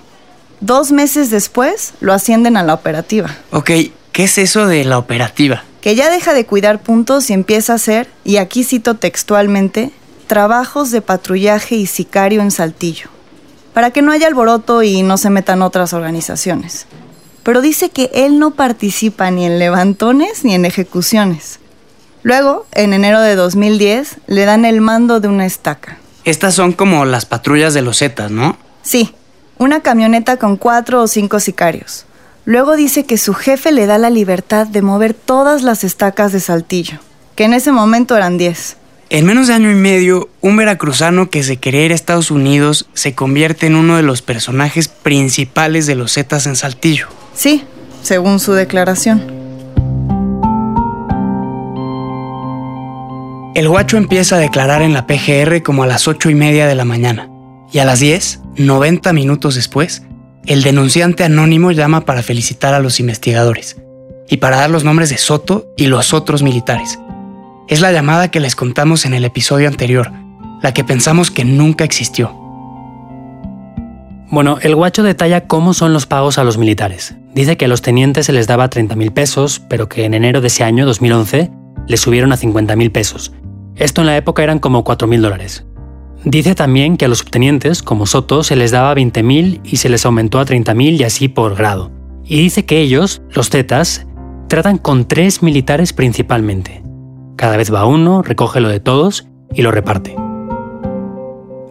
Dos 0.59 0.91
meses 0.91 1.29
después 1.29 1.93
lo 1.99 2.13
ascienden 2.13 2.57
a 2.57 2.63
la 2.63 2.73
operativa. 2.73 3.36
Ok, 3.51 3.71
¿qué 4.12 4.23
es 4.23 4.38
eso 4.38 4.65
de 4.65 4.86
la 4.86 4.97
operativa? 4.97 5.63
Que 5.81 5.95
ya 5.95 6.09
deja 6.09 6.33
de 6.33 6.45
cuidar 6.45 6.81
puntos 6.81 7.29
y 7.29 7.33
empieza 7.33 7.73
a 7.73 7.75
hacer, 7.75 8.09
y 8.23 8.38
aquí 8.38 8.63
cito 8.63 8.95
textualmente, 8.95 9.91
trabajos 10.27 10.89
de 10.91 11.01
patrullaje 11.01 11.75
y 11.75 11.86
sicario 11.86 12.41
en 12.41 12.51
Saltillo, 12.51 13.09
para 13.73 13.91
que 13.91 14.01
no 14.01 14.13
haya 14.13 14.27
alboroto 14.27 14.81
y 14.83 15.03
no 15.03 15.17
se 15.17 15.29
metan 15.29 15.62
otras 15.62 15.93
organizaciones. 15.93 16.88
Pero 17.43 17.62
dice 17.62 17.89
que 17.89 18.10
él 18.13 18.39
no 18.39 18.51
participa 18.51 19.29
ni 19.29 19.45
en 19.45 19.60
levantones 19.60 20.43
ni 20.45 20.56
en 20.56 20.65
ejecuciones. 20.65 21.60
Luego, 22.23 22.65
en 22.71 22.93
enero 22.93 23.19
de 23.19 23.36
2010, 23.36 24.17
le 24.27 24.45
dan 24.45 24.63
el 24.63 24.79
mando 24.79 25.19
de 25.19 25.27
una 25.27 25.45
estaca. 25.45 25.97
Estas 26.23 26.56
son 26.56 26.71
como 26.71 27.03
las 27.03 27.25
patrullas 27.25 27.73
de 27.73 27.82
los 27.82 27.99
Zetas, 27.99 28.32
¿no? 28.32 28.58
Sí, 28.82 29.13
una 29.58 29.82
camioneta 29.82 30.38
con 30.38 30.56
cuatro 30.56 31.01
o 31.01 31.08
cinco 31.08 31.41
sicarios. 31.41 32.06
Luego 32.45 32.75
dice 32.77 33.06
que 33.06 33.17
su 33.17 33.34
jefe 33.34 33.71
le 33.71 33.86
da 33.88 33.97
la 33.97 34.10
libertad 34.10 34.67
de 34.67 34.82
mover 34.82 35.13
todas 35.13 35.63
las 35.63 35.84
estacas 35.84 36.32
de 36.32 36.39
Saltillo, 36.39 36.99
que 37.36 37.43
en 37.43 37.53
ese 37.53 37.71
momento 37.71 38.15
eran 38.15 38.38
10. 38.38 38.77
En 39.10 39.25
menos 39.25 39.47
de 39.47 39.53
año 39.53 39.69
y 39.69 39.75
medio, 39.75 40.29
un 40.41 40.56
veracruzano 40.56 41.29
que 41.29 41.43
se 41.43 41.58
quería 41.58 41.86
ir 41.86 41.91
a 41.91 41.95
Estados 41.95 42.32
Unidos 42.32 42.88
se 42.93 43.15
convierte 43.15 43.67
en 43.67 43.75
uno 43.75 43.97
de 43.97 44.03
los 44.03 44.21
personajes 44.21 44.88
principales 44.88 45.86
de 45.86 45.95
los 45.95 46.13
Zetas 46.13 46.47
en 46.47 46.56
Saltillo. 46.56 47.08
Sí, 47.36 47.63
según 48.02 48.39
su 48.39 48.54
declaración. 48.54 49.43
El 53.56 53.69
guacho 53.69 53.98
empieza 53.98 54.38
a 54.38 54.39
declarar 54.39 54.82
en 54.82 54.93
la 54.93 55.06
PGR 55.06 55.62
como 55.62 55.84
a 55.84 55.88
las 55.88 56.08
ocho 56.08 56.30
y 56.32 56.36
media 56.36 56.65
de 56.65 56.74
la 56.74 56.86
mañana. 56.86 57.30
Y 57.72 57.80
a 57.80 57.86
las 57.86 58.00
10, 58.00 58.41
90 58.58 59.13
minutos 59.13 59.56
después, 59.56 60.04
el 60.46 60.63
denunciante 60.63 61.24
anónimo 61.24 61.72
llama 61.72 62.02
para 62.02 62.24
felicitar 62.24 62.74
a 62.74 62.80
los 62.80 63.00
investigadores 63.00 63.78
y 64.28 64.38
para 64.38 64.58
dar 64.58 64.69
los 64.69 64.84
nombres 64.84 65.10
de 65.10 65.17
Soto 65.17 65.72
y 65.78 65.88
los 65.88 66.13
otros 66.13 66.41
militares. 66.41 67.00
Es 67.67 67.80
la 67.80 67.91
llamada 67.91 68.32
que 68.32 68.39
les 68.39 68.56
contamos 68.56 69.06
en 69.06 69.13
el 69.13 69.24
episodio 69.24 69.67
anterior, 69.67 70.12
la 70.62 70.74
que 70.74 70.84
pensamos 70.84 71.32
que 71.32 71.46
nunca 71.46 71.84
existió. 71.84 72.36
Bueno, 74.32 74.58
el 74.62 74.76
guacho 74.76 75.04
detalla 75.04 75.48
cómo 75.48 75.76
son 75.76 75.93
los 75.93 76.08
pagos 76.08 76.39
a 76.39 76.43
los 76.43 76.58
militares. 76.58 77.15
Dice 77.34 77.58
que 77.58 77.65
a 77.65 77.67
los 77.67 77.82
tenientes 77.82 78.26
se 78.28 78.34
les 78.34 78.48
daba 78.48 78.69
30 78.69 78.96
mil 78.96 79.12
pesos, 79.12 79.62
pero 79.67 79.89
que 79.89 80.06
en 80.06 80.13
enero 80.13 80.41
de 80.41 80.48
ese 80.48 80.63
año, 80.63 80.86
2011, 80.86 81.52
les 81.88 82.00
subieron 82.00 82.32
a 82.32 82.38
50 82.38 82.76
mil 82.76 82.91
pesos 82.91 83.34
esto 83.76 84.02
en 84.02 84.08
la 84.08 84.17
época 84.17 84.43
eran 84.43 84.60
como 84.60 84.84
4.000 84.84 85.22
dólares. 85.22 85.65
Dice 86.26 86.56
también 86.56 86.96
que 86.96 87.06
a 87.06 87.08
los 87.08 87.19
subtenientes, 87.19 87.82
como 87.82 88.06
Soto, 88.06 88.43
se 88.43 88.56
les 88.56 88.72
daba 88.72 88.93
20.000 88.93 89.62
y 89.63 89.78
se 89.78 89.89
les 89.89 90.06
aumentó 90.06 90.39
a 90.39 90.46
30.000 90.46 91.00
y 91.00 91.04
así 91.04 91.28
por 91.28 91.56
grado. 91.56 91.91
Y 92.24 92.38
dice 92.38 92.65
que 92.65 92.80
ellos, 92.80 93.22
los 93.32 93.50
Zetas, 93.50 94.06
tratan 94.48 94.78
con 94.78 95.06
tres 95.06 95.41
militares 95.41 95.91
principalmente. 95.91 96.84
Cada 97.36 97.58
vez 97.58 97.74
va 97.74 97.86
uno, 97.86 98.22
recoge 98.22 98.62
lo 98.62 98.69
de 98.69 98.80
todos 98.80 99.28
y 99.54 99.63
lo 99.63 99.72
reparte. 99.72 100.15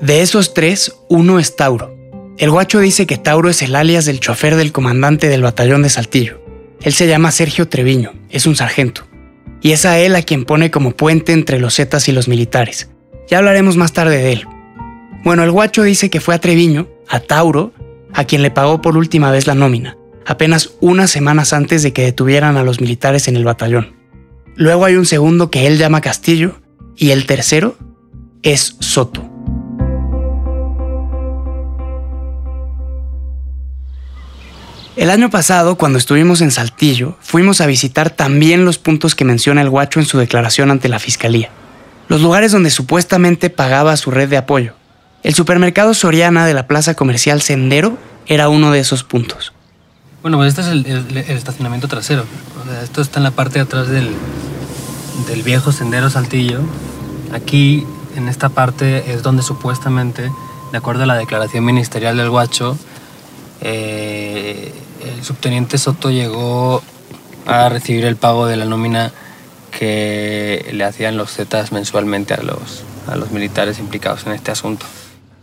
De 0.01 0.21
esos 0.21 0.53
tres, 0.53 0.95
uno 1.09 1.39
es 1.39 1.57
Tauro. 1.57 1.95
El 2.43 2.51
guacho 2.51 2.81
dice 2.81 3.07
que 3.07 3.19
Tauro 3.19 3.51
es 3.51 3.63
el 3.63 3.77
alias 3.77 4.05
del 4.05 4.19
chofer 4.19 4.57
del 4.57 4.73
comandante 4.73 5.29
del 5.29 5.43
batallón 5.43 5.83
de 5.83 5.91
Saltillo. 5.91 6.43
Él 6.81 6.93
se 6.93 7.07
llama 7.07 7.31
Sergio 7.31 7.69
Treviño, 7.69 8.15
es 8.31 8.49
un 8.49 8.57
sargento 8.57 9.05
y 9.61 9.71
es 9.71 9.87
a 9.87 10.01
él 10.01 10.17
a 10.17 10.23
quien 10.23 10.45
pone 10.45 10.73
como 10.73 10.91
puente 10.91 11.31
entre 11.31 11.61
los 11.61 11.77
Zetas 11.77 12.09
y 12.09 12.13
los 12.13 12.27
militares. 12.27 12.91
Ya 13.31 13.39
hablaremos 13.39 13.77
más 13.77 13.93
tarde 13.93 14.17
de 14.17 14.33
él. 14.33 14.49
Bueno, 15.23 15.45
el 15.45 15.53
guacho 15.53 15.85
dice 15.85 16.11
que 16.11 16.21
fue 16.21 16.35
a 16.35 16.41
Treviño, 16.41 16.89
a 17.09 17.21
Tauro, 17.21 17.73
a 18.13 18.25
quien 18.25 18.43
le 18.43 18.51
pagó 18.51 18.83
por 18.83 18.97
última 18.97 19.31
vez 19.31 19.47
la 19.47 19.55
nómina, 19.55 19.97
apenas 20.27 20.73
unas 20.81 21.13
semanas 21.13 21.53
antes 21.53 21.85
de 21.85 21.93
que 21.93 22.03
detuvieran 22.03 22.57
a 22.57 22.65
los 22.65 22.81
militares 22.81 23.29
en 23.29 23.37
el 23.37 23.45
batallón. 23.45 23.95
Luego 24.57 24.85
hay 24.85 24.97
un 24.97 25.07
segundo 25.07 25.49
que 25.49 25.69
él 25.69 25.79
llama 25.79 26.01
Castillo 26.01 26.61
y 26.97 27.13
el 27.13 27.25
tercero 27.25 27.77
es 28.43 28.75
Soto. 28.81 29.32
El 34.95 35.09
año 35.09 35.31
pasado, 35.31 35.77
cuando 35.77 35.99
estuvimos 35.99 36.43
en 36.43 36.51
Saltillo, 36.51 37.17
fuimos 37.21 37.63
a 37.63 37.67
visitar 37.67 38.11
también 38.11 38.67
los 38.67 38.77
puntos 38.77 39.15
que 39.15 39.25
menciona 39.25 39.63
el 39.63 39.71
guacho 39.71 40.01
en 40.01 40.07
su 40.07 40.19
declaración 40.19 40.71
ante 40.71 40.91
la 40.91 40.99
fiscalía. 40.99 41.49
Los 42.09 42.21
lugares 42.21 42.53
donde 42.53 42.69
supuestamente 42.69 43.49
pagaba 43.49 43.97
su 43.97 44.11
red 44.11 44.29
de 44.29 44.37
apoyo. 44.37 44.75
El 45.23 45.35
supermercado 45.35 45.95
Soriana 45.95 46.45
de 46.45 46.53
la 46.53 46.67
plaza 46.67 46.93
comercial 46.95 47.41
Sendero 47.41 47.97
era 48.27 48.51
uno 48.51 48.71
de 48.71 48.81
esos 48.81 49.03
puntos. 49.03 49.55
Bueno, 50.21 50.37
pues 50.37 50.51
este 50.51 50.61
es 50.61 50.69
el, 50.69 51.17
estacionamiento 51.17 51.89
trasero. 51.89 52.27
esto 52.83 53.01
está 53.01 53.19
en 53.19 53.25
la 53.25 53.31
parte 53.31 53.55
de 53.55 53.61
atrás 53.61 53.89
del, 53.89 54.11
del 55.27 55.43
viejo 55.43 55.73
Sendero 55.73 56.11
Saltillo. 56.11 56.61
Aquí, 57.33 57.87
en 58.15 58.29
esta 58.29 58.51
parte, 58.51 59.15
es 59.15 59.23
donde 59.23 59.43
supuestamente, 59.43 60.31
de 60.71 60.79
acuerdo 60.79 61.05
a 61.05 61.07
la 61.07 61.17
declaración 61.17 61.65
ministerial 61.65 62.19
del 62.19 62.29
guacho, 62.29 62.77
eh, 63.63 64.75
el 65.05 65.25
subteniente 65.25 65.79
Soto 65.79 66.11
llegó 66.11 66.83
a 67.47 67.69
recibir 67.69 68.05
el 68.05 68.17
pago 68.17 68.47
de 68.47 68.57
la 68.57 68.65
nómina 68.65 69.13
que 69.77 70.69
le 70.73 70.85
hacían 70.85 71.17
los 71.17 71.33
Zetas 71.33 71.73
mensualmente 71.73 72.35
a 72.35 72.43
los, 72.43 72.85
a 73.07 73.17
los 73.17 73.31
militares 73.31 73.79
implicados 73.79 74.27
en 74.27 74.33
este 74.33 74.51
asunto. 74.51 74.87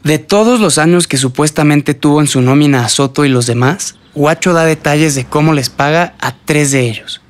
De 0.03 0.17
todos 0.17 0.59
los 0.59 0.77
años 0.77 1.07
que 1.07 1.17
supuestamente 1.17 1.93
tuvo 1.93 2.21
en 2.21 2.27
su 2.27 2.41
nómina 2.41 2.85
a 2.85 2.89
Soto 2.89 3.25
y 3.25 3.29
los 3.29 3.47
demás, 3.47 3.95
Guacho 4.15 4.53
da 4.53 4.63
detalles 4.65 5.15
de 5.15 5.25
cómo 5.25 5.53
les 5.53 5.69
paga 5.69 6.15
a 6.19 6.35
tres 6.35 6.71
de 6.71 6.89
ellos. 6.89 7.21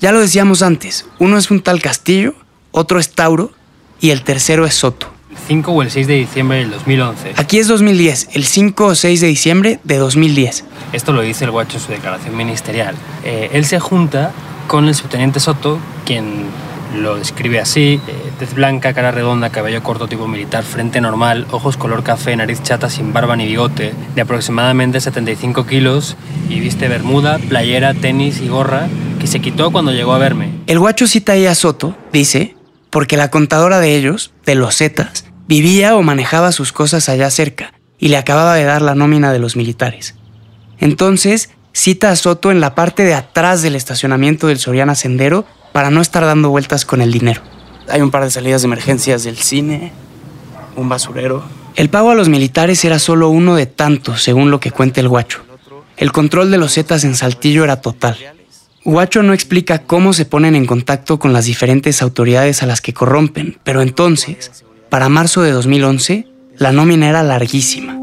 Ya 0.00 0.12
lo 0.12 0.20
decíamos 0.20 0.62
antes, 0.62 1.06
uno 1.18 1.38
es 1.38 1.50
un 1.50 1.62
tal 1.62 1.80
Castillo, 1.80 2.34
otro 2.72 2.98
es 2.98 3.10
Tauro 3.10 3.52
y 4.00 4.10
el 4.10 4.22
tercero 4.22 4.66
es 4.66 4.74
Soto. 4.74 5.13
5 5.46 5.72
o 5.72 5.82
el 5.82 5.90
6 5.90 6.06
de 6.06 6.14
diciembre 6.14 6.58
del 6.58 6.70
2011. 6.70 7.34
Aquí 7.36 7.58
es 7.58 7.68
2010, 7.68 8.30
el 8.32 8.44
5 8.44 8.84
o 8.86 8.94
6 8.94 9.20
de 9.20 9.26
diciembre 9.26 9.80
de 9.84 9.98
2010. 9.98 10.64
Esto 10.92 11.12
lo 11.12 11.22
dice 11.22 11.44
el 11.44 11.50
guacho 11.50 11.78
en 11.78 11.82
su 11.82 11.92
declaración 11.92 12.36
ministerial. 12.36 12.94
Eh, 13.24 13.50
él 13.52 13.64
se 13.64 13.80
junta 13.80 14.32
con 14.66 14.88
el 14.88 14.94
subteniente 14.94 15.40
Soto, 15.40 15.78
quien 16.04 16.46
lo 16.94 17.16
describe 17.16 17.60
así, 17.60 18.00
eh, 18.06 18.32
tez 18.38 18.54
blanca, 18.54 18.92
cara 18.94 19.10
redonda, 19.10 19.50
cabello 19.50 19.82
corto 19.82 20.06
tipo 20.06 20.28
militar, 20.28 20.64
frente 20.64 21.00
normal, 21.00 21.46
ojos 21.50 21.76
color 21.76 22.02
café, 22.02 22.36
nariz 22.36 22.62
chata 22.62 22.88
sin 22.88 23.12
barba 23.12 23.36
ni 23.36 23.46
bigote, 23.46 23.92
de 24.14 24.20
aproximadamente 24.20 25.00
75 25.00 25.66
kilos 25.66 26.16
y 26.48 26.60
viste 26.60 26.88
bermuda, 26.88 27.38
playera, 27.38 27.94
tenis 27.94 28.40
y 28.40 28.48
gorra 28.48 28.88
que 29.18 29.26
se 29.26 29.40
quitó 29.40 29.72
cuando 29.72 29.92
llegó 29.92 30.12
a 30.12 30.18
verme. 30.18 30.50
El 30.66 30.78
guacho 30.78 31.06
cita 31.06 31.32
ahí 31.32 31.46
a 31.46 31.54
Soto, 31.54 31.96
dice, 32.12 32.53
porque 32.94 33.16
la 33.16 33.28
contadora 33.28 33.80
de 33.80 33.96
ellos, 33.96 34.30
de 34.46 34.54
los 34.54 34.76
Zetas, 34.76 35.24
vivía 35.48 35.96
o 35.96 36.02
manejaba 36.04 36.52
sus 36.52 36.70
cosas 36.70 37.08
allá 37.08 37.28
cerca 37.28 37.74
y 37.98 38.06
le 38.06 38.16
acababa 38.16 38.54
de 38.54 38.62
dar 38.62 38.82
la 38.82 38.94
nómina 38.94 39.32
de 39.32 39.40
los 39.40 39.56
militares. 39.56 40.14
Entonces, 40.78 41.50
cita 41.72 42.12
a 42.12 42.16
Soto 42.16 42.52
en 42.52 42.60
la 42.60 42.76
parte 42.76 43.02
de 43.02 43.14
atrás 43.14 43.62
del 43.62 43.74
estacionamiento 43.74 44.46
del 44.46 44.60
Soriana 44.60 44.94
Sendero 44.94 45.44
para 45.72 45.90
no 45.90 46.00
estar 46.00 46.24
dando 46.24 46.50
vueltas 46.50 46.84
con 46.84 47.02
el 47.02 47.10
dinero. 47.10 47.42
Hay 47.88 48.00
un 48.00 48.12
par 48.12 48.22
de 48.22 48.30
salidas 48.30 48.62
de 48.62 48.66
emergencias 48.66 49.24
del 49.24 49.38
cine, 49.38 49.90
un 50.76 50.88
basurero. 50.88 51.42
El 51.74 51.90
pago 51.90 52.12
a 52.12 52.14
los 52.14 52.28
militares 52.28 52.84
era 52.84 53.00
solo 53.00 53.28
uno 53.28 53.56
de 53.56 53.66
tantos, 53.66 54.22
según 54.22 54.52
lo 54.52 54.60
que 54.60 54.70
cuenta 54.70 55.00
el 55.00 55.08
guacho. 55.08 55.42
El 55.96 56.12
control 56.12 56.52
de 56.52 56.58
los 56.58 56.74
Zetas 56.74 57.02
en 57.02 57.16
Saltillo 57.16 57.64
era 57.64 57.80
total. 57.80 58.16
Guacho 58.86 59.22
no 59.22 59.32
explica 59.32 59.78
cómo 59.78 60.12
se 60.12 60.26
ponen 60.26 60.54
en 60.54 60.66
contacto 60.66 61.18
con 61.18 61.32
las 61.32 61.46
diferentes 61.46 62.02
autoridades 62.02 62.62
a 62.62 62.66
las 62.66 62.82
que 62.82 62.92
corrompen, 62.92 63.56
pero 63.64 63.80
entonces, 63.80 64.62
para 64.90 65.08
marzo 65.08 65.40
de 65.40 65.52
2011, 65.52 66.26
la 66.58 66.70
nómina 66.70 67.08
era 67.08 67.22
larguísima. 67.22 67.98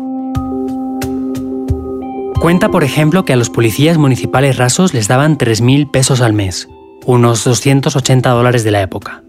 Cuenta, 2.39 2.69
por 2.69 2.83
ejemplo, 2.83 3.25
que 3.25 3.33
a 3.33 3.35
los 3.35 3.51
policías 3.51 3.99
municipales 3.99 4.57
rasos 4.57 4.95
les 4.95 5.07
daban 5.07 5.37
3.000 5.37 5.91
pesos 5.91 6.19
al 6.19 6.33
mes, 6.33 6.67
unos 7.05 7.43
280 7.43 8.31
dólares 8.31 8.63
de 8.63 8.71
la 8.71 8.81
época. 8.81 9.21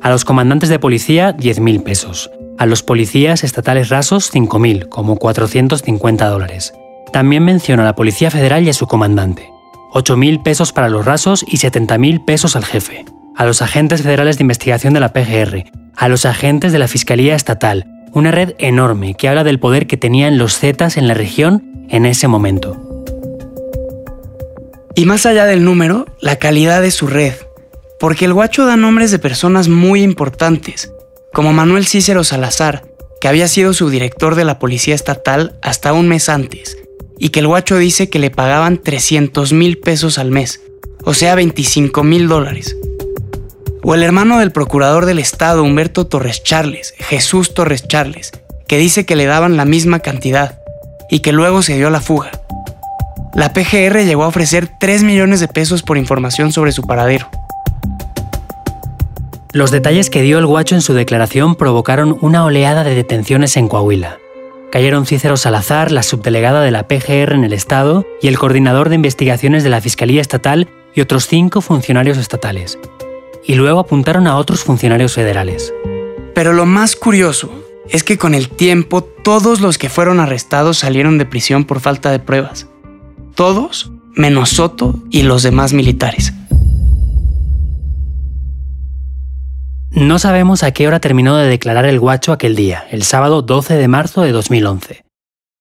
A 0.00 0.10
los 0.10 0.24
comandantes 0.24 0.68
de 0.68 0.78
policía, 0.78 1.36
10.000 1.36 1.82
pesos. 1.82 2.30
A 2.58 2.66
los 2.66 2.84
policías 2.84 3.42
estatales 3.42 3.88
rasos, 3.88 4.32
5.000, 4.32 4.88
como 4.88 5.16
450 5.16 6.28
dólares. 6.28 6.74
También 7.12 7.44
menciona 7.44 7.82
a 7.82 7.86
la 7.86 7.96
Policía 7.96 8.30
Federal 8.30 8.62
y 8.62 8.68
a 8.68 8.72
su 8.72 8.86
comandante. 8.86 9.55
8.000 9.96 10.42
pesos 10.42 10.74
para 10.74 10.90
los 10.90 11.06
rasos 11.06 11.42
y 11.48 11.56
70.000 11.56 12.22
pesos 12.26 12.54
al 12.54 12.66
jefe. 12.66 13.06
A 13.34 13.46
los 13.46 13.62
agentes 13.62 14.02
federales 14.02 14.36
de 14.36 14.44
investigación 14.44 14.92
de 14.92 15.00
la 15.00 15.14
PGR, 15.14 15.64
a 15.96 16.08
los 16.08 16.26
agentes 16.26 16.72
de 16.72 16.78
la 16.78 16.86
Fiscalía 16.86 17.34
Estatal, 17.34 17.86
una 18.12 18.30
red 18.30 18.54
enorme 18.58 19.14
que 19.14 19.26
habla 19.26 19.42
del 19.42 19.58
poder 19.58 19.86
que 19.86 19.96
tenían 19.96 20.36
los 20.36 20.58
Zetas 20.58 20.98
en 20.98 21.08
la 21.08 21.14
región 21.14 21.86
en 21.88 22.04
ese 22.04 22.28
momento. 22.28 22.76
Y 24.94 25.06
más 25.06 25.24
allá 25.24 25.46
del 25.46 25.64
número, 25.64 26.04
la 26.20 26.36
calidad 26.36 26.82
de 26.82 26.90
su 26.90 27.06
red, 27.06 27.32
porque 27.98 28.26
el 28.26 28.34
guacho 28.34 28.66
da 28.66 28.76
nombres 28.76 29.10
de 29.10 29.18
personas 29.18 29.68
muy 29.68 30.02
importantes, 30.02 30.92
como 31.32 31.54
Manuel 31.54 31.86
Cícero 31.86 32.22
Salazar, 32.22 32.84
que 33.18 33.28
había 33.28 33.48
sido 33.48 33.72
subdirector 33.72 34.34
de 34.34 34.44
la 34.44 34.58
Policía 34.58 34.94
Estatal 34.94 35.58
hasta 35.62 35.94
un 35.94 36.06
mes 36.06 36.28
antes, 36.28 36.76
y 37.18 37.30
que 37.30 37.40
el 37.40 37.46
guacho 37.46 37.76
dice 37.78 38.08
que 38.10 38.18
le 38.18 38.30
pagaban 38.30 38.78
300 38.78 39.52
mil 39.52 39.78
pesos 39.78 40.18
al 40.18 40.30
mes, 40.30 40.60
o 41.04 41.14
sea 41.14 41.34
25 41.34 42.02
mil 42.02 42.28
dólares. 42.28 42.76
O 43.82 43.94
el 43.94 44.02
hermano 44.02 44.38
del 44.38 44.52
procurador 44.52 45.06
del 45.06 45.18
estado, 45.18 45.62
Humberto 45.62 46.06
Torres 46.06 46.42
Charles, 46.42 46.94
Jesús 46.98 47.54
Torres 47.54 47.86
Charles, 47.86 48.32
que 48.66 48.78
dice 48.78 49.06
que 49.06 49.16
le 49.16 49.26
daban 49.26 49.56
la 49.56 49.64
misma 49.64 50.00
cantidad 50.00 50.58
y 51.10 51.20
que 51.20 51.32
luego 51.32 51.62
se 51.62 51.76
dio 51.76 51.90
la 51.90 52.00
fuga. 52.00 52.32
La 53.34 53.52
PGR 53.52 54.04
llegó 54.04 54.24
a 54.24 54.28
ofrecer 54.28 54.68
3 54.80 55.02
millones 55.02 55.40
de 55.40 55.48
pesos 55.48 55.82
por 55.82 55.98
información 55.98 56.52
sobre 56.52 56.72
su 56.72 56.82
paradero. 56.82 57.28
Los 59.52 59.70
detalles 59.70 60.10
que 60.10 60.22
dio 60.22 60.38
el 60.38 60.46
guacho 60.46 60.74
en 60.74 60.82
su 60.82 60.92
declaración 60.92 61.54
provocaron 61.54 62.18
una 62.20 62.44
oleada 62.44 62.82
de 62.82 62.94
detenciones 62.94 63.56
en 63.56 63.68
Coahuila. 63.68 64.18
Cayeron 64.70 65.06
Cícero 65.06 65.36
Salazar, 65.36 65.92
la 65.92 66.02
subdelegada 66.02 66.62
de 66.62 66.70
la 66.70 66.88
PGR 66.88 67.32
en 67.32 67.44
el 67.44 67.52
Estado, 67.52 68.04
y 68.20 68.28
el 68.28 68.38
coordinador 68.38 68.88
de 68.88 68.96
investigaciones 68.96 69.64
de 69.64 69.70
la 69.70 69.80
Fiscalía 69.80 70.20
Estatal 70.20 70.68
y 70.94 71.00
otros 71.00 71.26
cinco 71.26 71.60
funcionarios 71.60 72.18
estatales. 72.18 72.78
Y 73.44 73.54
luego 73.54 73.78
apuntaron 73.78 74.26
a 74.26 74.36
otros 74.36 74.64
funcionarios 74.64 75.14
federales. 75.14 75.72
Pero 76.34 76.52
lo 76.52 76.66
más 76.66 76.96
curioso 76.96 77.50
es 77.88 78.02
que 78.02 78.18
con 78.18 78.34
el 78.34 78.48
tiempo 78.48 79.02
todos 79.02 79.60
los 79.60 79.78
que 79.78 79.88
fueron 79.88 80.20
arrestados 80.20 80.78
salieron 80.78 81.18
de 81.18 81.26
prisión 81.26 81.64
por 81.64 81.80
falta 81.80 82.10
de 82.10 82.18
pruebas. 82.18 82.66
Todos 83.34 83.92
menos 84.14 84.50
Soto 84.50 84.96
y 85.10 85.22
los 85.22 85.42
demás 85.42 85.72
militares. 85.72 86.32
No 89.96 90.18
sabemos 90.18 90.62
a 90.62 90.72
qué 90.72 90.86
hora 90.86 91.00
terminó 91.00 91.38
de 91.38 91.48
declarar 91.48 91.86
el 91.86 91.98
guacho 91.98 92.32
aquel 92.32 92.54
día, 92.54 92.84
el 92.90 93.02
sábado 93.02 93.40
12 93.40 93.76
de 93.76 93.88
marzo 93.88 94.20
de 94.20 94.30
2011. 94.30 95.06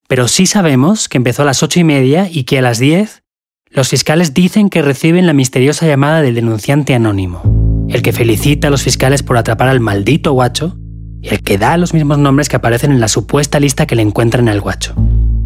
Pero 0.10 0.28
sí 0.28 0.46
sabemos 0.46 1.08
que 1.08 1.16
empezó 1.16 1.44
a 1.44 1.46
las 1.46 1.64
ocho 1.64 1.80
y 1.80 1.86
media 1.86 2.28
y 2.30 2.44
que 2.44 2.60
a 2.60 2.62
las 2.62 2.78
10 2.78 3.24
los 3.70 3.88
fiscales 3.88 4.34
dicen 4.34 4.70
que 4.70 4.82
reciben 4.82 5.26
la 5.26 5.32
misteriosa 5.32 5.88
llamada 5.88 6.22
del 6.22 6.36
denunciante 6.36 6.94
anónimo, 6.94 7.44
el 7.88 8.02
que 8.02 8.12
felicita 8.12 8.68
a 8.68 8.72
los 8.72 8.84
fiscales 8.84 9.24
por 9.24 9.38
atrapar 9.38 9.70
al 9.70 9.80
maldito 9.80 10.34
guacho 10.34 10.76
y 11.22 11.30
el 11.30 11.42
que 11.42 11.58
da 11.58 11.78
los 11.78 11.94
mismos 11.94 12.18
nombres 12.18 12.50
que 12.50 12.58
aparecen 12.58 12.92
en 12.92 13.00
la 13.00 13.08
supuesta 13.08 13.62
lista 13.62 13.88
que 13.88 13.96
le 13.96 14.02
encuentran 14.02 14.50
al 14.50 14.60
guacho. 14.60 14.96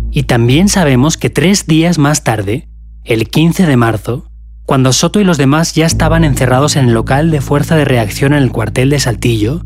Y 0.10 0.24
también 0.24 0.68
sabemos 0.68 1.16
que 1.16 1.30
tres 1.30 1.68
días 1.68 2.00
más 2.00 2.24
tarde, 2.24 2.68
el 3.04 3.30
15 3.30 3.68
de 3.68 3.78
marzo, 3.78 4.29
cuando 4.70 4.94
Soto 4.94 5.20
y 5.20 5.24
los 5.24 5.40
demás 5.40 5.74
ya 5.74 5.88
estaban 5.88 6.24
encerrados 6.24 6.76
en 6.76 6.90
el 6.90 6.94
local 6.94 7.32
de 7.32 7.42
fuerza 7.42 7.76
de 7.76 7.86
reacción 7.86 8.34
en 8.34 8.44
el 8.44 8.52
cuartel 8.52 8.92
de 8.92 9.00
Saltillo, 9.00 9.64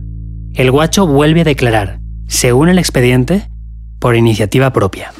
el 0.53 0.71
guacho 0.71 1.05
vuelve 1.05 1.41
a 1.41 1.43
declarar, 1.43 1.99
según 2.29 2.69
el 2.69 2.79
expediente, 2.79 3.49
por 3.99 4.15
iniciativa 4.15 4.71
propia. 4.71 5.11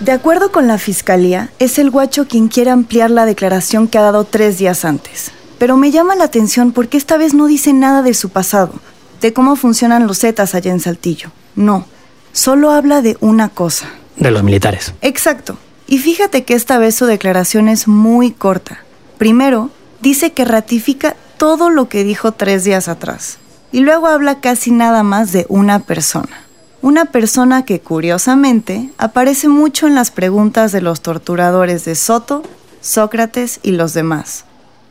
De 0.00 0.10
acuerdo 0.10 0.50
con 0.52 0.68
la 0.68 0.78
fiscalía, 0.78 1.50
es 1.58 1.78
el 1.78 1.90
guacho 1.90 2.26
quien 2.28 2.48
quiere 2.48 2.70
ampliar 2.70 3.10
la 3.10 3.26
declaración 3.26 3.88
que 3.88 3.98
ha 3.98 4.02
dado 4.02 4.24
tres 4.24 4.56
días 4.56 4.86
antes. 4.86 5.30
Pero 5.58 5.76
me 5.76 5.90
llama 5.90 6.14
la 6.14 6.24
atención 6.24 6.72
porque 6.72 6.96
esta 6.96 7.18
vez 7.18 7.34
no 7.34 7.46
dice 7.46 7.74
nada 7.74 8.00
de 8.00 8.14
su 8.14 8.30
pasado, 8.30 8.72
de 9.20 9.34
cómo 9.34 9.54
funcionan 9.54 10.06
los 10.06 10.20
Zetas 10.20 10.54
allá 10.54 10.72
en 10.72 10.80
Saltillo. 10.80 11.30
No, 11.56 11.84
solo 12.32 12.70
habla 12.70 13.02
de 13.02 13.18
una 13.20 13.50
cosa. 13.50 13.90
De 14.16 14.30
los 14.30 14.42
militares. 14.42 14.94
Exacto, 15.02 15.58
y 15.92 15.98
fíjate 15.98 16.44
que 16.44 16.54
esta 16.54 16.78
vez 16.78 16.94
su 16.94 17.04
declaración 17.04 17.68
es 17.68 17.86
muy 17.86 18.30
corta. 18.30 18.82
Primero, 19.18 19.68
dice 20.00 20.32
que 20.32 20.46
ratifica 20.46 21.16
todo 21.36 21.68
lo 21.68 21.90
que 21.90 22.02
dijo 22.02 22.32
tres 22.32 22.64
días 22.64 22.88
atrás. 22.88 23.36
Y 23.72 23.80
luego 23.80 24.06
habla 24.06 24.40
casi 24.40 24.70
nada 24.70 25.02
más 25.02 25.32
de 25.32 25.44
una 25.50 25.80
persona. 25.80 26.46
Una 26.80 27.04
persona 27.04 27.66
que 27.66 27.80
curiosamente 27.80 28.88
aparece 28.96 29.48
mucho 29.48 29.86
en 29.86 29.94
las 29.94 30.10
preguntas 30.10 30.72
de 30.72 30.80
los 30.80 31.02
torturadores 31.02 31.84
de 31.84 31.94
Soto, 31.94 32.42
Sócrates 32.80 33.60
y 33.62 33.72
los 33.72 33.92
demás. 33.92 34.46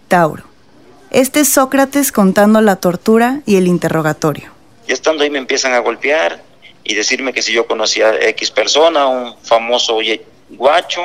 Tauro. 0.07 0.43
Este 1.09 1.39
es 1.39 1.49
Sócrates 1.49 2.11
contando 2.11 2.61
la 2.61 2.75
tortura 2.75 3.41
y 3.47 3.55
el 3.55 3.65
interrogatorio. 3.65 4.51
Y 4.87 4.91
estando 4.91 5.23
ahí 5.23 5.31
me 5.31 5.39
empiezan 5.39 5.73
a 5.73 5.79
golpear 5.79 6.43
y 6.83 6.93
decirme 6.93 7.33
que 7.33 7.41
si 7.41 7.53
yo 7.53 7.65
conocía 7.65 8.09
a 8.09 8.27
X 8.27 8.51
persona, 8.51 9.07
un 9.07 9.35
famoso 9.41 9.97
guacho, 10.57 11.01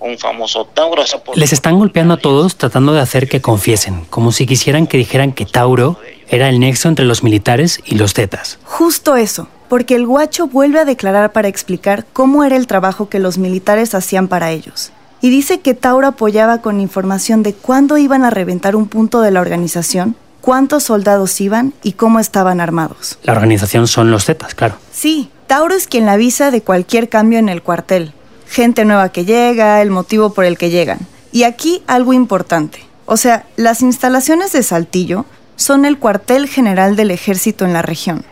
un 0.00 0.18
famoso 0.18 0.64
Tauro. 0.66 1.02
Les 1.34 1.52
están 1.52 1.78
golpeando 1.78 2.14
a 2.14 2.16
todos 2.16 2.56
tratando 2.56 2.92
de 2.92 3.00
hacer 3.00 3.28
que 3.28 3.40
confiesen, 3.40 4.04
como 4.10 4.32
si 4.32 4.46
quisieran 4.46 4.86
que 4.86 4.98
dijeran 4.98 5.32
que 5.32 5.46
Tauro 5.46 5.98
era 6.28 6.48
el 6.48 6.60
nexo 6.60 6.88
entre 6.88 7.04
los 7.04 7.22
militares 7.22 7.80
y 7.84 7.94
los 7.94 8.14
Zetas. 8.14 8.58
Justo 8.64 9.16
eso, 9.16 9.48
porque 9.68 9.94
el 9.94 10.06
guacho 10.06 10.46
vuelve 10.46 10.80
a 10.80 10.84
declarar 10.84 11.32
para 11.32 11.48
explicar 11.48 12.04
cómo 12.12 12.44
era 12.44 12.56
el 12.56 12.66
trabajo 12.66 13.08
que 13.08 13.18
los 13.18 13.38
militares 13.38 13.94
hacían 13.94 14.28
para 14.28 14.50
ellos. 14.50 14.92
Y 15.20 15.30
dice 15.30 15.60
que 15.60 15.74
Tauro 15.74 16.08
apoyaba 16.08 16.58
con 16.58 16.80
información 16.80 17.44
de 17.44 17.54
cuándo 17.54 17.96
iban 17.96 18.24
a 18.24 18.30
reventar 18.30 18.74
un 18.74 18.88
punto 18.88 19.20
de 19.20 19.30
la 19.30 19.40
organización, 19.40 20.16
cuántos 20.40 20.82
soldados 20.82 21.40
iban 21.40 21.72
y 21.84 21.92
cómo 21.92 22.18
estaban 22.18 22.60
armados. 22.60 23.18
La 23.22 23.32
organización 23.32 23.86
son 23.86 24.10
los 24.10 24.24
Zetas, 24.24 24.56
claro. 24.56 24.74
Sí, 24.90 25.30
Tauro 25.46 25.74
es 25.74 25.86
quien 25.86 26.06
la 26.06 26.14
avisa 26.14 26.50
de 26.50 26.62
cualquier 26.62 27.08
cambio 27.08 27.38
en 27.38 27.48
el 27.48 27.62
cuartel, 27.62 28.12
gente 28.52 28.84
nueva 28.84 29.08
que 29.08 29.24
llega, 29.24 29.80
el 29.80 29.90
motivo 29.90 30.34
por 30.34 30.44
el 30.44 30.58
que 30.58 30.70
llegan. 30.70 31.00
Y 31.32 31.44
aquí 31.44 31.82
algo 31.86 32.12
importante. 32.12 32.84
O 33.06 33.16
sea, 33.16 33.46
las 33.56 33.80
instalaciones 33.80 34.52
de 34.52 34.62
Saltillo 34.62 35.24
son 35.56 35.84
el 35.86 35.98
cuartel 35.98 36.46
general 36.46 36.94
del 36.94 37.10
ejército 37.10 37.64
en 37.64 37.72
la 37.72 37.82
región. 37.82 38.24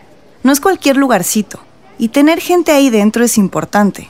No 0.43 0.51
es 0.51 0.61
cualquier 0.61 0.97
lugarcito. 0.97 1.59
Y 1.97 2.09
tener 2.09 2.39
gente 2.39 2.71
ahí 2.71 2.89
dentro 2.89 3.23
es 3.23 3.37
importante. 3.37 4.09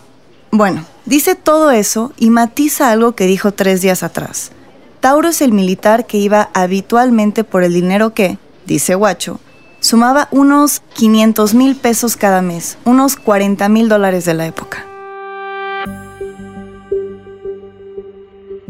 Bueno, 0.51 0.85
dice 1.05 1.35
todo 1.35 1.71
eso 1.71 2.11
y 2.17 2.29
matiza 2.29 2.91
algo 2.91 3.13
que 3.13 3.25
dijo 3.25 3.53
tres 3.53 3.81
días 3.81 4.03
atrás. 4.03 4.51
Tauro 4.99 5.29
es 5.29 5.41
el 5.41 5.53
militar 5.53 6.05
que 6.05 6.17
iba 6.17 6.49
habitualmente 6.53 7.43
por 7.43 7.63
el 7.63 7.73
dinero 7.73 8.13
que, 8.13 8.37
dice 8.65 8.95
Guacho, 8.95 9.39
sumaba 9.79 10.27
unos 10.31 10.81
500 10.93 11.53
mil 11.53 11.75
pesos 11.75 12.17
cada 12.17 12.41
mes, 12.41 12.77
unos 12.85 13.15
40 13.15 13.67
mil 13.69 13.89
dólares 13.89 14.25
de 14.25 14.33
la 14.33 14.45
época. 14.45 14.90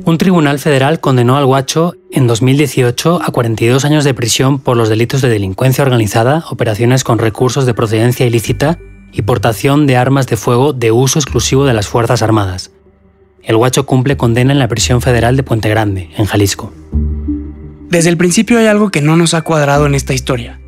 Un 0.04 0.18
tribunal 0.18 0.58
federal 0.58 1.00
condenó 1.00 1.38
al 1.38 1.46
guacho 1.46 1.94
en 2.12 2.26
2018 2.26 3.22
a 3.24 3.32
42 3.32 3.86
años 3.86 4.04
de 4.04 4.16
prisión 4.16 4.60
por 4.60 4.76
los 4.76 4.90
delitos 4.90 5.22
de 5.22 5.30
delincuencia 5.30 5.84
organizada, 5.84 6.44
operaciones 6.50 7.04
con 7.04 7.20
recursos 7.20 7.68
de 7.68 7.76
procedencia 7.76 8.26
ilícita 8.26 8.80
y 9.12 9.22
portación 9.22 9.86
de 9.86 9.98
armas 9.98 10.26
de 10.26 10.38
fuego 10.38 10.74
de 10.74 10.92
uso 10.92 11.20
exclusivo 11.20 11.66
de 11.66 11.74
las 11.74 11.88
Fuerzas 11.88 12.24
Armadas. 12.24 12.72
El 13.44 13.58
guacho 13.58 13.86
cumple 13.86 14.18
condena 14.18 14.52
en 14.52 14.60
la 14.60 14.68
prisión 14.68 15.02
federal 15.02 15.38
de 15.38 15.44
Puente 15.44 15.70
Grande, 15.70 16.10
en 16.18 16.26
Jalisco. 16.26 16.74
Desde 17.90 18.10
el 18.10 18.18
principio 18.18 18.58
hay 18.58 18.66
algo 18.66 18.90
que 18.90 19.02
no 19.02 19.18
nos 19.18 19.36
ha 19.36 19.44
cuadrado 19.44 19.86
en 19.86 19.94
esta 19.94 20.16
historia. 20.16 20.60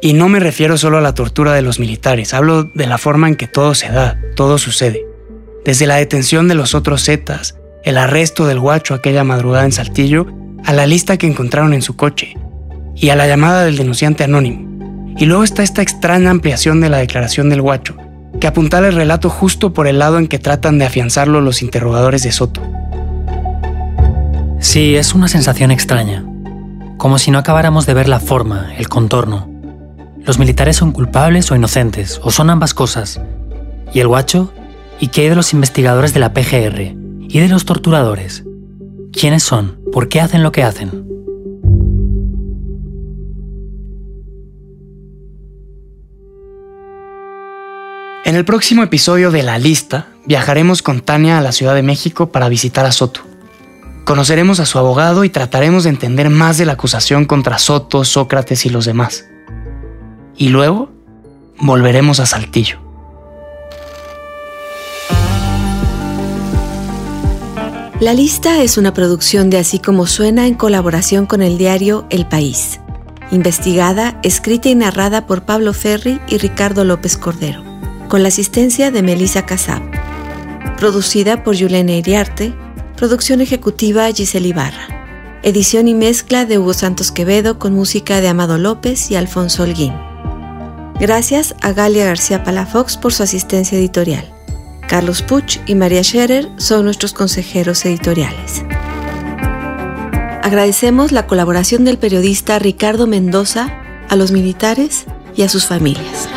Y 0.00 0.14
no 0.14 0.28
me 0.28 0.40
refiero 0.40 0.76
solo 0.76 0.98
a 0.98 1.02
la 1.02 1.14
tortura 1.14 1.52
de 1.52 1.62
los 1.62 1.78
militares, 1.78 2.34
hablo 2.34 2.64
de 2.64 2.86
la 2.86 2.98
forma 2.98 3.28
en 3.28 3.36
que 3.36 3.46
todo 3.46 3.74
se 3.74 3.90
da, 3.90 4.18
todo 4.34 4.58
sucede. 4.58 5.06
Desde 5.64 5.86
la 5.86 5.96
detención 5.96 6.48
de 6.48 6.54
los 6.54 6.74
otros 6.74 7.04
Zetas, 7.04 7.59
el 7.84 7.98
arresto 7.98 8.46
del 8.46 8.60
guacho 8.60 8.94
aquella 8.94 9.24
madrugada 9.24 9.64
en 9.64 9.72
Saltillo, 9.72 10.26
a 10.64 10.72
la 10.72 10.86
lista 10.86 11.16
que 11.16 11.26
encontraron 11.26 11.72
en 11.72 11.82
su 11.82 11.96
coche 11.96 12.36
y 12.94 13.08
a 13.08 13.16
la 13.16 13.26
llamada 13.26 13.64
del 13.64 13.76
denunciante 13.76 14.24
anónimo. 14.24 15.14
Y 15.16 15.26
luego 15.26 15.44
está 15.44 15.62
esta 15.62 15.82
extraña 15.82 16.30
ampliación 16.30 16.80
de 16.80 16.88
la 16.88 16.98
declaración 16.98 17.48
del 17.48 17.62
guacho, 17.62 17.96
que 18.40 18.46
apuntala 18.46 18.88
el 18.88 18.94
relato 18.94 19.30
justo 19.30 19.72
por 19.72 19.86
el 19.86 19.98
lado 19.98 20.18
en 20.18 20.28
que 20.28 20.38
tratan 20.38 20.78
de 20.78 20.86
afianzarlo 20.86 21.40
los 21.40 21.62
interrogadores 21.62 22.22
de 22.22 22.32
Soto. 22.32 22.62
Sí, 24.60 24.94
es 24.96 25.14
una 25.14 25.28
sensación 25.28 25.70
extraña, 25.70 26.24
como 26.98 27.18
si 27.18 27.30
no 27.30 27.38
acabáramos 27.38 27.86
de 27.86 27.94
ver 27.94 28.08
la 28.08 28.20
forma, 28.20 28.74
el 28.76 28.88
contorno. 28.88 29.48
Los 30.22 30.38
militares 30.38 30.76
son 30.76 30.92
culpables 30.92 31.50
o 31.50 31.56
inocentes, 31.56 32.20
o 32.22 32.30
son 32.30 32.50
ambas 32.50 32.74
cosas. 32.74 33.20
¿Y 33.94 34.00
el 34.00 34.08
guacho? 34.08 34.52
¿Y 35.00 35.08
qué 35.08 35.22
hay 35.22 35.28
de 35.30 35.36
los 35.36 35.54
investigadores 35.54 36.12
de 36.12 36.20
la 36.20 36.34
PGR? 36.34 36.99
¿Y 37.32 37.38
de 37.38 37.48
los 37.48 37.64
torturadores? 37.64 38.42
¿Quiénes 39.12 39.44
son? 39.44 39.78
¿Por 39.92 40.08
qué 40.08 40.20
hacen 40.20 40.42
lo 40.42 40.50
que 40.50 40.64
hacen? 40.64 41.06
En 48.24 48.34
el 48.34 48.44
próximo 48.44 48.82
episodio 48.82 49.30
de 49.30 49.44
La 49.44 49.58
Lista, 49.58 50.08
viajaremos 50.26 50.82
con 50.82 51.02
Tania 51.02 51.38
a 51.38 51.40
la 51.40 51.52
Ciudad 51.52 51.76
de 51.76 51.84
México 51.84 52.32
para 52.32 52.48
visitar 52.48 52.84
a 52.84 52.90
Soto. 52.90 53.20
Conoceremos 54.04 54.58
a 54.58 54.66
su 54.66 54.80
abogado 54.80 55.22
y 55.22 55.30
trataremos 55.30 55.84
de 55.84 55.90
entender 55.90 56.30
más 56.30 56.58
de 56.58 56.66
la 56.66 56.72
acusación 56.72 57.26
contra 57.26 57.60
Soto, 57.60 58.02
Sócrates 58.02 58.66
y 58.66 58.70
los 58.70 58.86
demás. 58.86 59.26
Y 60.36 60.48
luego, 60.48 60.90
volveremos 61.60 62.18
a 62.18 62.26
Saltillo. 62.26 62.89
La 68.00 68.14
lista 68.14 68.62
es 68.62 68.78
una 68.78 68.94
producción 68.94 69.50
de 69.50 69.58
Así 69.58 69.78
como 69.78 70.06
suena 70.06 70.46
en 70.46 70.54
colaboración 70.54 71.26
con 71.26 71.42
el 71.42 71.58
diario 71.58 72.06
El 72.08 72.26
País. 72.26 72.80
Investigada, 73.30 74.18
escrita 74.22 74.70
y 74.70 74.74
narrada 74.74 75.26
por 75.26 75.42
Pablo 75.42 75.74
Ferri 75.74 76.18
y 76.26 76.38
Ricardo 76.38 76.84
López 76.86 77.18
Cordero, 77.18 77.62
con 78.08 78.22
la 78.22 78.28
asistencia 78.28 78.90
de 78.90 79.02
Melissa 79.02 79.44
Casab. 79.44 79.82
Producida 80.78 81.44
por 81.44 81.56
Yulene 81.56 81.98
Iriarte. 81.98 82.54
Producción 82.96 83.42
ejecutiva 83.42 84.10
Giselle 84.10 84.48
Ibarra. 84.48 85.40
Edición 85.42 85.86
y 85.86 85.92
mezcla 85.92 86.46
de 86.46 86.58
Hugo 86.58 86.72
Santos 86.72 87.12
Quevedo 87.12 87.58
con 87.58 87.74
música 87.74 88.22
de 88.22 88.28
Amado 88.28 88.56
López 88.56 89.10
y 89.10 89.16
Alfonso 89.16 89.64
Holguín. 89.64 89.92
Gracias 90.98 91.54
a 91.60 91.72
Galia 91.72 92.06
García 92.06 92.44
Palafox 92.44 92.96
por 92.96 93.12
su 93.12 93.22
asistencia 93.22 93.76
editorial. 93.76 94.39
Carlos 94.90 95.22
Puch 95.22 95.60
y 95.66 95.76
María 95.76 96.02
Scherer 96.02 96.48
son 96.56 96.84
nuestros 96.84 97.12
consejeros 97.12 97.84
editoriales. 97.84 98.64
Agradecemos 100.42 101.12
la 101.12 101.28
colaboración 101.28 101.84
del 101.84 101.96
periodista 101.96 102.58
Ricardo 102.58 103.06
Mendoza 103.06 103.68
a 104.08 104.16
los 104.16 104.32
militares 104.32 105.04
y 105.36 105.42
a 105.42 105.48
sus 105.48 105.68
familias. 105.68 106.28